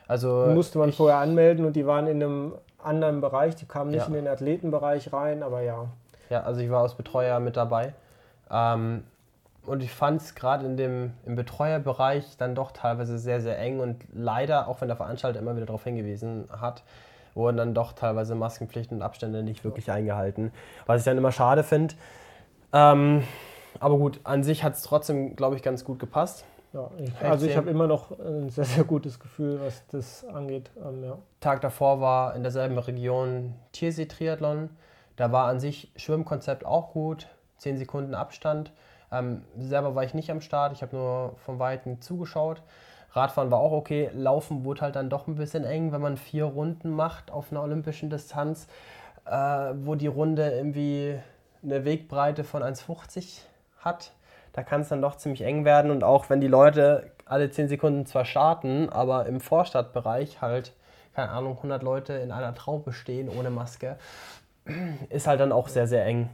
Also 0.07 0.47
musste 0.53 0.79
man 0.79 0.91
vorher 0.91 1.19
anmelden 1.19 1.65
und 1.65 1.75
die 1.75 1.85
waren 1.85 2.07
in 2.07 2.21
einem 2.21 2.53
anderen 2.83 3.21
Bereich, 3.21 3.55
die 3.55 3.65
kamen 3.65 3.91
nicht 3.91 4.01
ja. 4.01 4.07
in 4.07 4.13
den 4.13 4.27
Athletenbereich 4.27 5.11
rein, 5.13 5.43
aber 5.43 5.61
ja. 5.61 5.87
Ja, 6.29 6.43
also 6.43 6.61
ich 6.61 6.69
war 6.69 6.81
als 6.81 6.95
Betreuer 6.95 7.39
mit 7.39 7.57
dabei. 7.57 7.93
Ähm, 8.49 9.03
und 9.65 9.81
ich 9.81 9.91
fand 9.91 10.21
es 10.21 10.35
gerade 10.35 10.65
in 10.65 10.77
dem 10.77 11.13
im 11.25 11.35
Betreuerbereich 11.35 12.37
dann 12.37 12.53
doch 12.53 12.71
teilweise 12.71 13.17
sehr, 13.17 13.39
sehr 13.39 13.57
eng 13.59 13.79
und 13.79 14.03
leider, 14.13 14.67
auch 14.67 14.81
wenn 14.81 14.89
der 14.89 14.97
Veranstalter 14.97 15.39
immer 15.39 15.55
wieder 15.55 15.65
darauf 15.65 15.83
hingewiesen 15.83 16.49
hat, 16.59 16.83
wurden 17.33 17.57
dann 17.57 17.73
doch 17.73 17.93
teilweise 17.93 18.35
Maskenpflichten 18.35 18.97
und 18.97 19.03
Abstände 19.03 19.41
nicht 19.41 19.63
wirklich 19.63 19.89
eingehalten. 19.89 20.51
Was 20.85 21.01
ich 21.01 21.05
dann 21.05 21.17
immer 21.17 21.31
schade 21.31 21.63
finde. 21.63 21.95
Ähm, 22.73 23.23
aber 23.79 23.97
gut, 23.97 24.19
an 24.23 24.43
sich 24.43 24.63
hat 24.63 24.73
es 24.73 24.81
trotzdem, 24.81 25.35
glaube 25.35 25.55
ich, 25.55 25.63
ganz 25.63 25.83
gut 25.83 25.99
gepasst. 25.99 26.45
Ja, 26.73 26.89
ich, 26.97 27.21
also 27.21 27.45
ich 27.45 27.55
habe 27.55 27.69
immer 27.69 27.85
noch 27.85 28.17
ein 28.19 28.49
sehr, 28.49 28.65
sehr 28.65 28.83
gutes 28.83 29.19
Gefühl, 29.19 29.59
was 29.63 29.85
das 29.87 30.25
angeht. 30.25 30.71
Ähm, 30.83 31.03
ja. 31.03 31.17
Tag 31.39 31.61
davor 31.61 32.01
war 32.01 32.35
in 32.35 32.41
derselben 32.41 32.77
Region 32.79 33.53
Tiersee-Triathlon. 33.73 34.69
Da 35.15 35.31
war 35.31 35.47
an 35.47 35.59
sich 35.59 35.91
Schwimmkonzept 35.95 36.65
auch 36.65 36.93
gut, 36.93 37.27
10 37.59 37.77
Sekunden 37.77 38.15
Abstand. 38.15 38.73
Ähm, 39.11 39.43
selber 39.59 39.93
war 39.93 40.03
ich 40.03 40.15
nicht 40.15 40.31
am 40.31 40.41
Start, 40.41 40.73
ich 40.73 40.81
habe 40.81 40.95
nur 40.95 41.35
von 41.45 41.59
Weitem 41.59 42.01
zugeschaut. 42.01 42.63
Radfahren 43.11 43.51
war 43.51 43.59
auch 43.59 43.71
okay, 43.71 44.09
Laufen 44.15 44.65
wurde 44.65 44.81
halt 44.81 44.95
dann 44.95 45.11
doch 45.11 45.27
ein 45.27 45.35
bisschen 45.35 45.65
eng, 45.65 45.91
wenn 45.91 46.01
man 46.01 46.17
vier 46.17 46.45
Runden 46.45 46.89
macht 46.89 47.29
auf 47.29 47.51
einer 47.51 47.61
olympischen 47.61 48.09
Distanz, 48.09 48.67
äh, 49.25 49.73
wo 49.75 49.93
die 49.93 50.07
Runde 50.07 50.49
irgendwie 50.49 51.19
eine 51.61 51.85
Wegbreite 51.85 52.43
von 52.43 52.63
1,50 52.63 53.41
hat 53.77 54.11
da 54.53 54.63
kann 54.63 54.81
es 54.81 54.89
dann 54.89 55.01
doch 55.01 55.17
ziemlich 55.17 55.41
eng 55.41 55.65
werden. 55.65 55.91
Und 55.91 56.03
auch 56.03 56.29
wenn 56.29 56.39
die 56.39 56.47
Leute 56.47 57.11
alle 57.25 57.49
10 57.49 57.67
Sekunden 57.67 58.05
zwar 58.05 58.25
starten, 58.25 58.89
aber 58.89 59.25
im 59.25 59.41
Vorstadtbereich 59.41 60.41
halt, 60.41 60.73
keine 61.13 61.29
Ahnung, 61.29 61.57
100 61.57 61.83
Leute 61.83 62.13
in 62.13 62.31
einer 62.31 62.53
Traube 62.55 62.93
stehen 62.93 63.29
ohne 63.29 63.49
Maske, 63.49 63.97
ist 65.09 65.27
halt 65.27 65.39
dann 65.39 65.51
auch 65.51 65.67
sehr, 65.67 65.87
sehr 65.87 66.05
eng. 66.05 66.29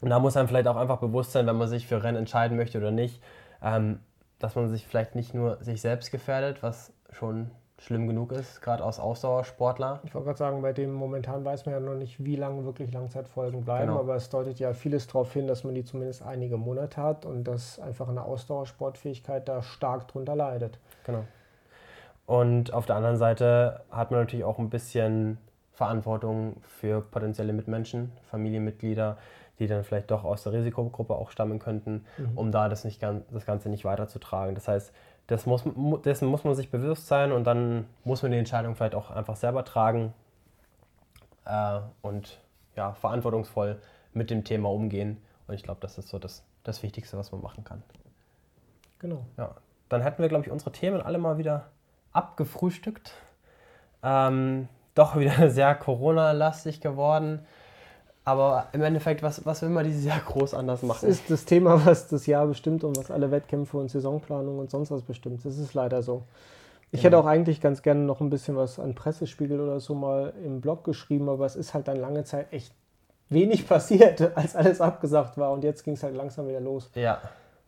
Und 0.00 0.10
da 0.10 0.18
muss 0.18 0.36
einem 0.36 0.48
vielleicht 0.48 0.68
auch 0.68 0.76
einfach 0.76 0.98
bewusst 0.98 1.32
sein, 1.32 1.46
wenn 1.46 1.56
man 1.56 1.68
sich 1.68 1.86
für 1.86 2.02
Rennen 2.02 2.18
entscheiden 2.18 2.56
möchte 2.56 2.78
oder 2.78 2.90
nicht, 2.90 3.20
ähm, 3.62 4.00
dass 4.38 4.54
man 4.54 4.68
sich 4.68 4.86
vielleicht 4.86 5.14
nicht 5.14 5.34
nur 5.34 5.62
sich 5.62 5.80
selbst 5.80 6.12
gefährdet, 6.12 6.62
was 6.62 6.92
schon 7.10 7.50
schlimm 7.78 8.06
genug 8.06 8.32
ist, 8.32 8.62
gerade 8.62 8.82
aus 8.82 8.98
Ausdauersportler. 8.98 10.00
Ich 10.04 10.14
wollte 10.14 10.26
gerade 10.26 10.38
sagen, 10.38 10.62
bei 10.62 10.72
dem 10.72 10.94
momentan 10.94 11.44
weiß 11.44 11.66
man 11.66 11.74
ja 11.74 11.80
noch 11.80 11.94
nicht, 11.94 12.24
wie 12.24 12.36
lange 12.36 12.64
wirklich 12.64 12.92
Langzeitfolgen 12.92 13.64
bleiben, 13.64 13.88
genau. 13.88 14.00
aber 14.00 14.16
es 14.16 14.30
deutet 14.30 14.58
ja 14.58 14.72
vieles 14.72 15.06
darauf 15.06 15.32
hin, 15.32 15.46
dass 15.46 15.62
man 15.62 15.74
die 15.74 15.84
zumindest 15.84 16.22
einige 16.22 16.56
Monate 16.56 17.02
hat 17.02 17.26
und 17.26 17.44
dass 17.44 17.78
einfach 17.78 18.08
eine 18.08 18.22
Ausdauersportfähigkeit 18.22 19.46
da 19.46 19.62
stark 19.62 20.08
drunter 20.08 20.34
leidet. 20.34 20.78
Genau. 21.04 21.24
Und 22.24 22.72
auf 22.72 22.86
der 22.86 22.96
anderen 22.96 23.18
Seite 23.18 23.82
hat 23.90 24.10
man 24.10 24.20
natürlich 24.20 24.44
auch 24.44 24.58
ein 24.58 24.70
bisschen 24.70 25.38
Verantwortung 25.72 26.56
für 26.62 27.02
potenzielle 27.02 27.52
Mitmenschen, 27.52 28.10
Familienmitglieder, 28.30 29.18
die 29.58 29.66
dann 29.66 29.84
vielleicht 29.84 30.10
doch 30.10 30.24
aus 30.24 30.42
der 30.42 30.52
Risikogruppe 30.52 31.14
auch 31.14 31.30
stammen 31.30 31.58
könnten, 31.58 32.04
mhm. 32.16 32.36
um 32.36 32.52
da 32.52 32.68
das, 32.68 32.84
nicht, 32.84 33.02
das 33.02 33.46
Ganze 33.46 33.68
nicht 33.68 33.84
weiterzutragen. 33.84 34.54
Das 34.54 34.68
heißt, 34.68 34.92
das 35.26 35.46
muss, 35.46 35.64
dessen 36.04 36.28
muss 36.28 36.44
man 36.44 36.54
sich 36.54 36.70
bewusst 36.70 37.06
sein 37.06 37.32
und 37.32 37.44
dann 37.44 37.86
muss 38.04 38.22
man 38.22 38.32
die 38.32 38.38
Entscheidung 38.38 38.76
vielleicht 38.76 38.94
auch 38.94 39.10
einfach 39.10 39.36
selber 39.36 39.64
tragen 39.64 40.12
äh, 41.44 41.80
und 42.02 42.40
ja, 42.76 42.92
verantwortungsvoll 42.92 43.80
mit 44.12 44.30
dem 44.30 44.44
Thema 44.44 44.70
umgehen. 44.70 45.20
Und 45.46 45.54
ich 45.54 45.62
glaube, 45.62 45.80
das 45.80 45.98
ist 45.98 46.08
so 46.08 46.18
das, 46.18 46.44
das 46.62 46.82
Wichtigste, 46.82 47.16
was 47.16 47.32
man 47.32 47.40
machen 47.40 47.64
kann. 47.64 47.82
Genau. 48.98 49.26
Ja, 49.36 49.56
dann 49.88 50.02
hätten 50.02 50.22
wir, 50.22 50.28
glaube 50.28 50.44
ich, 50.44 50.50
unsere 50.50 50.72
Themen 50.72 51.00
alle 51.00 51.18
mal 51.18 51.38
wieder 51.38 51.70
abgefrühstückt. 52.12 53.12
Ähm, 54.02 54.68
doch 54.94 55.16
wieder 55.16 55.50
sehr 55.50 55.74
Corona-lastig 55.74 56.80
geworden. 56.80 57.46
Aber 58.26 58.66
im 58.72 58.82
Endeffekt, 58.82 59.22
was, 59.22 59.46
was 59.46 59.62
will 59.62 59.68
man 59.68 59.84
dieses 59.84 60.04
Jahr 60.04 60.18
groß 60.18 60.52
anders 60.54 60.82
machen? 60.82 61.06
Das 61.06 61.20
ist 61.20 61.30
das 61.30 61.44
Thema, 61.44 61.86
was 61.86 62.08
das 62.08 62.26
Jahr 62.26 62.44
bestimmt 62.48 62.82
und 62.82 62.96
was 62.96 63.12
alle 63.12 63.30
Wettkämpfe 63.30 63.78
und 63.78 63.88
Saisonplanung 63.88 64.58
und 64.58 64.68
sonst 64.68 64.90
was 64.90 65.02
bestimmt. 65.02 65.44
Das 65.44 65.56
ist 65.56 65.74
leider 65.74 66.02
so. 66.02 66.24
Ich 66.90 67.02
ja. 67.02 67.06
hätte 67.06 67.18
auch 67.18 67.26
eigentlich 67.26 67.60
ganz 67.60 67.82
gerne 67.82 68.00
noch 68.00 68.20
ein 68.20 68.28
bisschen 68.28 68.56
was 68.56 68.80
an 68.80 68.96
Pressespiegel 68.96 69.60
oder 69.60 69.78
so 69.78 69.94
mal 69.94 70.32
im 70.44 70.60
Blog 70.60 70.82
geschrieben, 70.82 71.28
aber 71.28 71.46
es 71.46 71.54
ist 71.54 71.72
halt 71.72 71.86
dann 71.86 71.98
lange 71.98 72.24
Zeit 72.24 72.52
echt 72.52 72.74
wenig 73.28 73.68
passiert, 73.68 74.36
als 74.36 74.56
alles 74.56 74.80
abgesagt 74.80 75.38
war 75.38 75.52
und 75.52 75.62
jetzt 75.62 75.84
ging 75.84 75.94
es 75.94 76.02
halt 76.02 76.16
langsam 76.16 76.48
wieder 76.48 76.60
los. 76.60 76.90
Ja. 76.96 77.20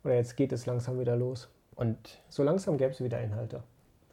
Oder 0.02 0.14
jetzt 0.14 0.36
geht 0.36 0.50
es 0.50 0.66
langsam 0.66 0.98
wieder 0.98 1.14
los. 1.14 1.48
Und 1.76 2.18
so 2.28 2.42
langsam 2.42 2.78
gäbe 2.78 2.90
es 2.90 3.00
wieder 3.00 3.20
Inhalte. 3.20 3.62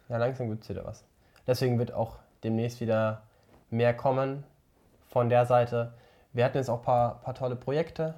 Ja, 0.08 0.18
langsam 0.18 0.48
gibt 0.48 0.62
es 0.62 0.68
wieder 0.68 0.84
was. 0.84 1.02
Deswegen 1.44 1.80
wird 1.80 1.92
auch 1.92 2.18
demnächst 2.44 2.80
wieder 2.80 3.22
mehr 3.70 3.94
kommen 3.94 4.44
von 5.08 5.28
der 5.28 5.44
Seite. 5.46 5.92
Wir 6.36 6.44
hatten 6.44 6.58
jetzt 6.58 6.68
auch 6.68 6.78
ein 6.78 6.84
paar, 6.84 7.20
paar 7.22 7.34
tolle 7.34 7.56
Projekte. 7.56 8.14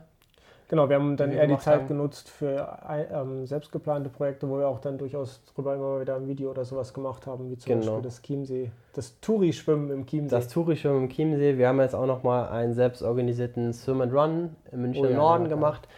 Genau, 0.67 0.89
wir 0.89 0.97
haben 0.97 1.17
dann 1.17 1.33
eher 1.33 1.47
die 1.47 1.57
Zeit 1.57 1.81
haben. 1.81 1.89
genutzt 1.89 2.29
für 2.29 2.79
ähm, 3.11 3.47
selbstgeplante 3.47 4.11
Projekte, 4.11 4.51
wo 4.51 4.59
wir 4.59 4.69
auch 4.69 4.81
dann 4.81 4.99
durchaus 4.99 5.41
drüber 5.55 5.75
immer 5.75 6.01
wieder 6.01 6.17
ein 6.17 6.27
Video 6.27 6.51
oder 6.51 6.65
sowas 6.65 6.93
gemacht 6.93 7.27
haben, 7.27 7.49
wie 7.49 7.57
zum 7.57 7.81
genau. 7.81 7.93
Beispiel 7.93 8.03
das 8.03 8.21
Chiemsee, 8.21 8.71
das 8.93 9.19
Touri-Schwimmen 9.21 9.91
im 9.91 10.05
Chiemsee. 10.05 10.35
Das 10.35 10.49
Touri-Schwimmen 10.49 11.05
im 11.05 11.09
Chiemsee. 11.09 11.57
Wir 11.57 11.69
haben 11.69 11.81
jetzt 11.81 11.95
auch 11.95 12.07
nochmal 12.07 12.49
einen 12.49 12.75
selbstorganisierten 12.75 13.73
Swim 13.73 14.03
and 14.03 14.13
Run 14.13 14.57
im 14.71 14.83
Münchner 14.83 15.09
oh, 15.09 15.11
ja, 15.11 15.17
Norden 15.17 15.45
ja, 15.45 15.51
gemacht. 15.51 15.89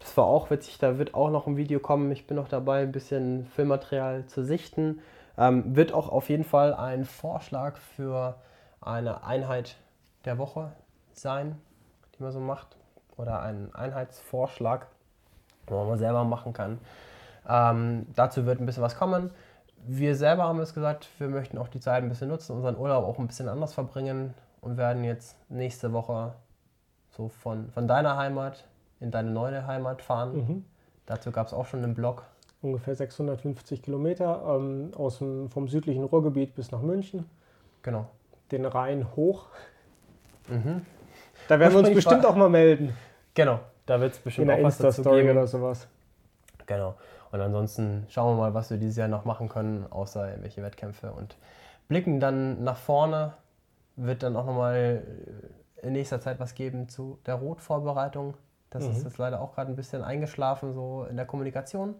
Das 0.00 0.16
war 0.16 0.24
auch 0.24 0.50
witzig, 0.50 0.78
da 0.78 0.98
wird 0.98 1.14
auch 1.14 1.30
noch 1.30 1.46
ein 1.46 1.56
Video 1.56 1.78
kommen. 1.78 2.10
Ich 2.10 2.26
bin 2.26 2.36
noch 2.36 2.48
dabei, 2.48 2.82
ein 2.82 2.92
bisschen 2.92 3.46
Filmmaterial 3.54 4.26
zu 4.26 4.42
sichten. 4.44 5.00
Ähm, 5.38 5.76
wird 5.76 5.92
auch 5.92 6.08
auf 6.08 6.30
jeden 6.30 6.44
Fall 6.44 6.74
ein 6.74 7.04
Vorschlag 7.04 7.76
für 7.76 8.34
eine 8.80 9.24
Einheit 9.24 9.76
der 10.24 10.38
Woche 10.38 10.72
sein 11.18 11.56
die 12.16 12.22
man 12.22 12.32
so 12.32 12.40
macht. 12.40 12.76
Oder 13.16 13.40
einen 13.40 13.74
Einheitsvorschlag, 13.74 14.86
wo 15.66 15.84
man 15.84 15.98
selber 15.98 16.24
machen 16.24 16.52
kann. 16.52 16.78
Ähm, 17.48 18.06
dazu 18.14 18.44
wird 18.44 18.60
ein 18.60 18.66
bisschen 18.66 18.82
was 18.82 18.96
kommen. 18.96 19.30
Wir 19.86 20.16
selber 20.16 20.44
haben 20.44 20.60
es 20.60 20.74
gesagt, 20.74 21.08
wir 21.18 21.28
möchten 21.28 21.58
auch 21.58 21.68
die 21.68 21.80
Zeit 21.80 22.02
ein 22.02 22.08
bisschen 22.08 22.28
nutzen, 22.28 22.56
unseren 22.56 22.76
Urlaub 22.76 23.04
auch 23.04 23.18
ein 23.18 23.26
bisschen 23.26 23.48
anders 23.48 23.72
verbringen 23.72 24.34
und 24.60 24.76
werden 24.76 25.04
jetzt 25.04 25.36
nächste 25.48 25.92
Woche 25.92 26.34
so 27.10 27.28
von, 27.28 27.70
von 27.70 27.86
deiner 27.86 28.16
Heimat 28.16 28.64
in 29.00 29.10
deine 29.10 29.30
neue 29.30 29.66
Heimat 29.66 30.02
fahren. 30.02 30.36
Mhm. 30.36 30.64
Dazu 31.06 31.30
gab 31.30 31.46
es 31.46 31.54
auch 31.54 31.66
schon 31.66 31.84
einen 31.84 31.94
Blog. 31.94 32.24
Ungefähr 32.62 32.96
650 32.96 33.82
Kilometer 33.82 34.42
ähm, 34.56 34.90
aus 34.96 35.18
dem, 35.18 35.50
vom 35.50 35.68
südlichen 35.68 36.04
Ruhrgebiet 36.04 36.54
bis 36.54 36.72
nach 36.72 36.82
München. 36.82 37.26
Genau. 37.82 38.08
Den 38.50 38.64
Rhein 38.64 39.14
hoch. 39.14 39.46
Mhm. 40.48 40.84
Da 41.48 41.58
werden 41.58 41.72
wir 41.72 41.80
uns 41.80 41.94
bestimmt 41.94 42.24
auch 42.26 42.36
mal 42.36 42.48
melden. 42.48 42.94
Genau, 43.34 43.60
da 43.86 44.00
wird 44.00 44.14
es 44.14 44.18
bestimmt 44.18 44.50
auch 44.50 44.62
was 44.62 44.78
dazu 44.78 45.02
geben. 45.02 45.30
oder 45.30 45.46
sowas. 45.46 45.86
Genau. 46.66 46.94
Und 47.32 47.40
ansonsten 47.40 48.06
schauen 48.08 48.36
wir 48.36 48.40
mal, 48.40 48.54
was 48.54 48.70
wir 48.70 48.78
dieses 48.78 48.96
Jahr 48.96 49.08
noch 49.08 49.24
machen 49.24 49.48
können, 49.48 49.86
außer 49.90 50.36
welche 50.40 50.62
Wettkämpfe. 50.62 51.12
Und 51.12 51.36
blicken 51.88 52.20
dann 52.20 52.64
nach 52.64 52.76
vorne. 52.76 53.34
Wird 53.96 54.22
dann 54.22 54.36
auch 54.36 54.46
nochmal 54.46 55.02
in 55.82 55.92
nächster 55.92 56.20
Zeit 56.20 56.38
was 56.40 56.54
geben 56.54 56.88
zu 56.88 57.18
der 57.26 57.34
Rotvorbereitung. 57.34 58.34
Das 58.70 58.84
mhm. 58.84 58.90
ist 58.90 59.04
jetzt 59.04 59.18
leider 59.18 59.40
auch 59.40 59.54
gerade 59.54 59.72
ein 59.72 59.76
bisschen 59.76 60.02
eingeschlafen, 60.02 60.74
so 60.74 61.06
in 61.08 61.16
der 61.16 61.26
Kommunikation. 61.26 61.94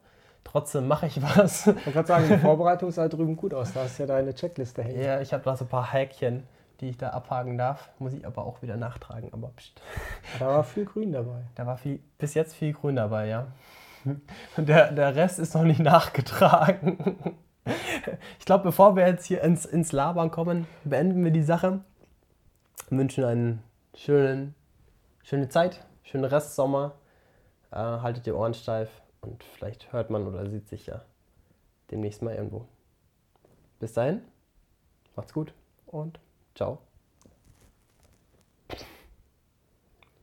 Trotzdem 0.44 0.88
mache 0.88 1.06
ich 1.06 1.22
was. 1.36 1.66
Ich 1.66 1.74
wollte 1.74 1.92
gerade 1.92 2.08
sagen, 2.08 2.28
die 2.28 2.38
Vorbereitung 2.38 2.90
sah 2.90 3.08
drüben 3.08 3.36
gut 3.36 3.54
aus. 3.54 3.72
Da 3.72 3.80
hast 3.84 3.98
du 3.98 4.02
ja 4.02 4.06
deine 4.06 4.34
Checkliste 4.34 4.82
hängen. 4.82 5.02
Ja, 5.02 5.20
ich 5.20 5.32
habe 5.32 5.42
da 5.42 5.56
so 5.56 5.64
ein 5.64 5.68
paar 5.68 5.92
Häkchen 5.92 6.44
die 6.80 6.90
ich 6.90 6.96
da 6.96 7.10
abhaken 7.10 7.58
darf. 7.58 7.90
Muss 7.98 8.12
ich 8.12 8.26
aber 8.26 8.44
auch 8.44 8.62
wieder 8.62 8.76
nachtragen. 8.76 9.32
Aber 9.32 9.48
pst. 9.56 9.80
Da 10.38 10.48
war 10.48 10.64
viel 10.64 10.84
Grün 10.84 11.12
dabei. 11.12 11.42
Da 11.54 11.66
war 11.66 11.76
viel, 11.76 12.00
bis 12.18 12.34
jetzt 12.34 12.54
viel 12.54 12.72
Grün 12.72 12.96
dabei, 12.96 13.28
ja. 13.28 13.48
Und 14.56 14.68
der, 14.68 14.92
der 14.92 15.14
Rest 15.16 15.38
ist 15.38 15.54
noch 15.54 15.64
nicht 15.64 15.80
nachgetragen. 15.80 17.36
Ich 18.38 18.44
glaube, 18.44 18.64
bevor 18.64 18.94
wir 18.94 19.06
jetzt 19.06 19.26
hier 19.26 19.42
ins, 19.42 19.64
ins 19.64 19.92
Labern 19.92 20.30
kommen, 20.30 20.66
beenden 20.84 21.24
wir 21.24 21.32
die 21.32 21.42
Sache. 21.42 21.80
Wünschen 22.90 23.24
einen 23.24 23.62
schönen, 23.94 24.54
schöne 25.24 25.48
Zeit, 25.48 25.84
schönen 26.04 26.24
Restsommer. 26.24 26.92
Äh, 27.72 27.76
haltet 27.76 28.26
die 28.26 28.32
Ohren 28.32 28.54
steif 28.54 28.90
und 29.20 29.42
vielleicht 29.42 29.92
hört 29.92 30.10
man 30.10 30.26
oder 30.26 30.48
sieht 30.48 30.68
sich 30.68 30.86
ja 30.86 31.02
demnächst 31.90 32.22
mal 32.22 32.34
irgendwo. 32.34 32.66
Bis 33.80 33.92
dahin, 33.92 34.22
macht's 35.16 35.32
gut 35.32 35.52
und 35.86 36.20
ciao. 36.56 36.85